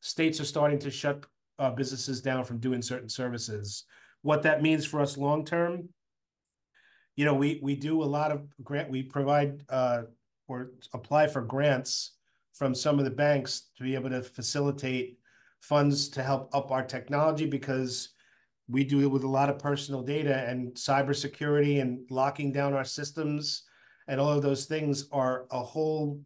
States 0.00 0.40
are 0.40 0.44
starting 0.44 0.78
to 0.78 0.92
shut 0.92 1.26
uh, 1.58 1.70
businesses 1.70 2.22
down 2.22 2.44
from 2.44 2.58
doing 2.58 2.80
certain 2.80 3.08
services. 3.08 3.84
What 4.22 4.44
that 4.44 4.62
means 4.62 4.84
for 4.84 5.00
us 5.00 5.18
long 5.18 5.44
term 5.44 5.88
you 7.18 7.24
know, 7.24 7.34
we 7.34 7.58
we 7.64 7.74
do 7.74 8.04
a 8.04 8.04
lot 8.04 8.30
of 8.30 8.46
grant. 8.62 8.90
We 8.90 9.02
provide 9.02 9.64
uh, 9.68 10.02
or 10.46 10.70
apply 10.94 11.26
for 11.26 11.42
grants 11.42 12.12
from 12.54 12.76
some 12.76 13.00
of 13.00 13.04
the 13.04 13.10
banks 13.10 13.70
to 13.76 13.82
be 13.82 13.96
able 13.96 14.10
to 14.10 14.22
facilitate 14.22 15.18
funds 15.60 16.10
to 16.10 16.22
help 16.22 16.48
up 16.54 16.70
our 16.70 16.84
technology 16.84 17.44
because 17.44 18.10
we 18.68 18.84
do 18.84 19.00
it 19.00 19.06
with 19.10 19.24
a 19.24 19.28
lot 19.28 19.48
of 19.48 19.58
personal 19.58 20.02
data 20.02 20.46
and 20.48 20.74
cybersecurity 20.74 21.80
and 21.80 22.06
locking 22.10 22.52
down 22.52 22.74
our 22.74 22.84
systems 22.84 23.64
and 24.08 24.20
all 24.20 24.32
of 24.32 24.42
those 24.42 24.64
things 24.64 25.06
are 25.12 25.46
a 25.50 25.62
whole 25.62 26.20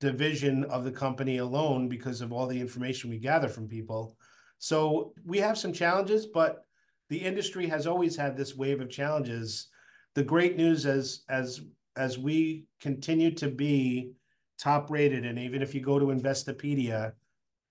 division 0.00 0.64
of 0.64 0.84
the 0.84 0.90
company 0.90 1.38
alone 1.38 1.88
because 1.88 2.22
of 2.22 2.32
all 2.32 2.46
the 2.46 2.60
information 2.60 3.10
we 3.10 3.18
gather 3.18 3.48
from 3.48 3.68
people. 3.68 4.16
So 4.58 5.12
we 5.24 5.38
have 5.38 5.58
some 5.58 5.72
challenges, 5.72 6.26
but 6.26 6.64
the 7.10 7.18
industry 7.18 7.66
has 7.66 7.86
always 7.86 8.16
had 8.16 8.36
this 8.36 8.56
wave 8.56 8.80
of 8.80 8.88
challenges 8.88 9.68
the 10.14 10.22
great 10.24 10.56
news 10.56 10.86
as 10.86 11.22
as 11.28 11.60
as 11.96 12.18
we 12.18 12.64
continue 12.80 13.30
to 13.32 13.48
be 13.48 14.12
top 14.58 14.90
rated, 14.90 15.24
and 15.24 15.38
even 15.38 15.62
if 15.62 15.74
you 15.74 15.80
go 15.80 15.98
to 15.98 16.06
Investopedia, 16.06 17.12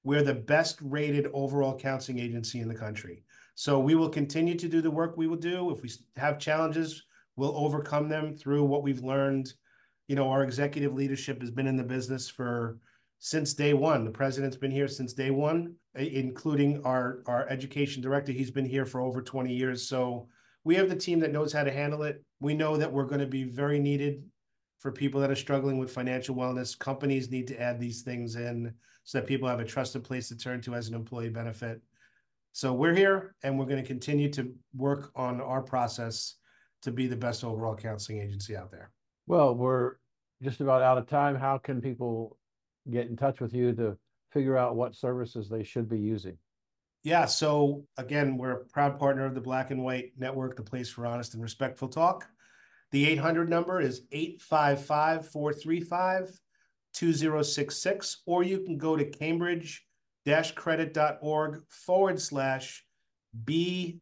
we're 0.04 0.24
the 0.24 0.34
best 0.34 0.80
rated 0.82 1.28
overall 1.34 1.78
counseling 1.78 2.19
agency 2.19 2.60
in 2.60 2.67
the 2.67 2.76
country. 2.76 3.24
So 3.60 3.78
we 3.78 3.93
will 3.93 4.08
continue 4.08 4.56
to 4.56 4.69
do 4.69 4.80
the 4.80 4.89
work 4.89 5.17
we 5.17 5.28
will 5.28 5.36
do. 5.36 5.69
If 5.72 5.82
we 5.82 5.91
have 6.15 6.39
challenges, 6.39 7.04
we'll 7.36 7.58
overcome 7.58 8.08
them 8.08 8.34
through 8.38 8.63
what 8.63 8.84
we've 8.84 9.04
learned. 9.04 9.52
You 10.08 10.15
know, 10.15 10.30
our 10.30 10.45
executive 10.45 10.93
leadership 10.93 11.41
has 11.41 11.52
been 11.52 11.67
in 11.67 11.76
the 11.76 11.84
business 11.84 12.30
for 12.30 12.78
since 13.17 13.54
day 13.54 13.74
one. 13.74 14.06
The 14.06 14.12
president's 14.12 14.56
been 14.56 14.72
here 14.72 14.88
since 14.88 15.12
day 15.12 15.30
one, 15.30 15.76
including 15.93 16.82
our 16.86 17.22
our 17.26 17.50
education 17.50 18.02
director. 18.02 18.32
He's 18.32 18.50
been 18.50 18.63
here 18.63 18.86
for 18.86 19.02
over 19.02 19.22
20 19.22 19.54
years. 19.54 19.86
So 19.86 20.30
we 20.63 20.76
have 20.76 20.88
the 20.88 20.95
team 20.95 21.19
that 21.19 21.34
knows 21.34 21.52
how 21.52 21.65
to 21.65 21.72
handle 21.72 22.04
it. 22.04 22.24
We 22.39 22.54
know 22.54 22.78
that 22.78 22.93
we're 22.93 23.08
going 23.08 23.19
to 23.19 23.28
be 23.28 23.43
very 23.43 23.78
needed 23.78 24.24
for 24.78 24.93
people 24.93 25.19
that 25.19 25.32
are 25.32 25.36
struggling 25.36 25.78
with 25.78 25.91
financial 25.91 26.34
wellness. 26.34 26.80
Companies 26.80 27.30
need 27.30 27.48
to 27.48 27.60
add 27.60 27.78
these 27.78 28.04
things 28.04 28.38
in 28.38 28.74
so 29.04 29.17
that 29.17 29.28
people 29.28 29.50
have 29.50 29.60
a 29.60 29.65
trusted 29.65 30.06
place 30.06 30.30
to 30.30 30.38
turn 30.38 30.62
to 30.62 30.76
as 30.76 30.88
an 30.88 30.95
employee 30.95 31.28
benefit. 31.28 31.82
So 32.51 32.73
we're 32.73 32.95
here 32.95 33.35
and 33.43 33.57
we're 33.57 33.65
going 33.65 33.81
to 33.81 33.88
continue 33.88 34.29
to 34.33 34.53
work 34.75 35.12
on 35.15 35.39
our 35.41 35.62
process 35.62 36.35
to 36.81 36.91
be 36.91 37.07
the 37.07 37.15
best 37.15 37.43
overall 37.43 37.75
counseling 37.75 38.19
agency 38.19 38.55
out 38.55 38.71
there. 38.71 38.91
Well, 39.27 39.55
we're 39.55 39.93
just 40.41 40.62
about 40.62 40.81
out 40.81 40.97
of 40.97 41.07
time. 41.07 41.35
How 41.35 41.57
can 41.57 41.81
people 41.81 42.38
get 42.89 43.07
in 43.07 43.15
touch 43.15 43.39
with 43.39 43.53
you 43.53 43.73
to 43.73 43.97
figure 44.31 44.57
out 44.57 44.75
what 44.75 44.95
services 44.95 45.49
they 45.49 45.63
should 45.63 45.89
be 45.89 45.99
using? 45.99 46.38
Yeah, 47.03 47.25
so 47.25 47.85
again, 47.97 48.38
we're 48.38 48.51
a 48.51 48.65
proud 48.65 48.99
partner 48.99 49.25
of 49.25 49.33
the 49.33 49.41
Black 49.41 49.71
and 49.71 49.83
White 49.83 50.12
Network, 50.17 50.57
the 50.57 50.63
place 50.63 50.89
for 50.89 51.05
honest 51.05 51.33
and 51.33 51.43
respectful 51.43 51.88
talk. 51.88 52.27
The 52.91 53.07
800 53.07 53.49
number 53.49 53.79
is 53.79 54.01
855 54.12 55.29
435 55.29 56.39
2066, 56.93 58.23
or 58.25 58.43
you 58.43 58.59
can 58.62 58.77
go 58.77 58.97
to 58.97 59.05
cambridge 59.05 59.85
credit.org 60.55 61.63
forward 61.69 62.19
slash 62.19 62.86
BW 63.45 63.99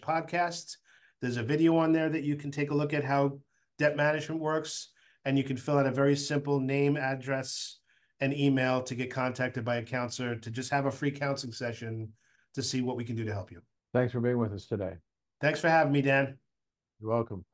podcast. 0.00 0.76
There's 1.20 1.36
a 1.36 1.42
video 1.42 1.76
on 1.76 1.92
there 1.92 2.08
that 2.08 2.22
you 2.22 2.36
can 2.36 2.50
take 2.50 2.70
a 2.70 2.74
look 2.74 2.94
at 2.94 3.04
how 3.04 3.40
debt 3.78 3.96
management 3.96 4.40
works, 4.40 4.88
and 5.24 5.36
you 5.36 5.44
can 5.44 5.56
fill 5.56 5.78
out 5.78 5.86
a 5.86 5.90
very 5.90 6.16
simple 6.16 6.60
name, 6.60 6.96
address, 6.96 7.78
and 8.20 8.34
email 8.34 8.82
to 8.82 8.94
get 8.94 9.10
contacted 9.10 9.64
by 9.64 9.76
a 9.76 9.82
counselor 9.82 10.36
to 10.36 10.50
just 10.50 10.70
have 10.70 10.86
a 10.86 10.90
free 10.90 11.10
counseling 11.10 11.52
session 11.52 12.12
to 12.54 12.62
see 12.62 12.82
what 12.82 12.96
we 12.96 13.04
can 13.04 13.16
do 13.16 13.24
to 13.24 13.32
help 13.32 13.50
you. 13.50 13.60
Thanks 13.92 14.12
for 14.12 14.20
being 14.20 14.38
with 14.38 14.52
us 14.52 14.66
today. 14.66 14.94
Thanks 15.40 15.60
for 15.60 15.68
having 15.68 15.92
me, 15.92 16.02
Dan. 16.02 16.38
You're 17.00 17.10
welcome. 17.10 17.44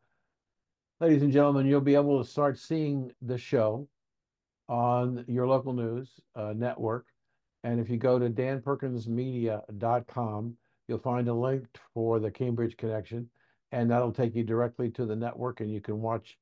Ladies 1.01 1.23
and 1.23 1.33
gentlemen, 1.33 1.67
you'll 1.67 1.81
be 1.81 1.95
able 1.95 2.23
to 2.23 2.29
start 2.29 2.59
seeing 2.59 3.13
the 3.23 3.39
show 3.39 3.89
on 4.69 5.25
your 5.29 5.47
local 5.47 5.73
news 5.73 6.11
uh, 6.35 6.53
network. 6.57 7.07
And 7.67 7.79
if 7.81 7.91
you 7.91 7.97
go 7.97 8.21
to 8.21 8.31
danperkinsmedia.com, 8.31 10.57
you'll 10.87 10.99
find 11.01 11.29
a 11.29 11.35
link 11.35 11.67
for 11.93 12.21
the 12.21 12.31
Cambridge 12.31 12.77
Connection, 12.77 13.29
and 13.73 13.91
that'll 13.91 14.13
take 14.13 14.37
you 14.37 14.45
directly 14.45 14.89
to 14.91 15.05
the 15.05 15.17
network, 15.17 15.61
and 15.61 15.69
you 15.69 15.81
can 15.81 16.01
watch 16.01 16.39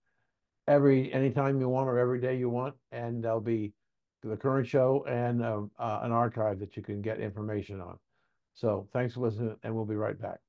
every 0.68 1.10
anytime 1.14 1.58
you 1.60 1.70
want 1.70 1.88
or 1.88 1.98
every 1.98 2.20
day 2.20 2.37
you 2.37 2.50
want, 2.50 2.74
and 2.92 3.24
there'll 3.24 3.40
be 3.40 3.72
the 4.22 4.37
current 4.37 4.68
show 4.68 5.02
and 5.08 5.42
uh, 5.42 5.62
uh, 5.78 6.00
an 6.02 6.12
archive 6.12 6.58
that 6.58 6.76
you 6.76 6.82
can 6.82 7.00
get 7.00 7.20
information 7.20 7.80
on. 7.80 7.98
So 8.52 8.87
thanks 8.92 9.14
for 9.14 9.20
listening, 9.20 9.56
and 9.62 9.74
we'll 9.74 9.87
be 9.87 9.96
right 9.96 10.20
back. 10.20 10.40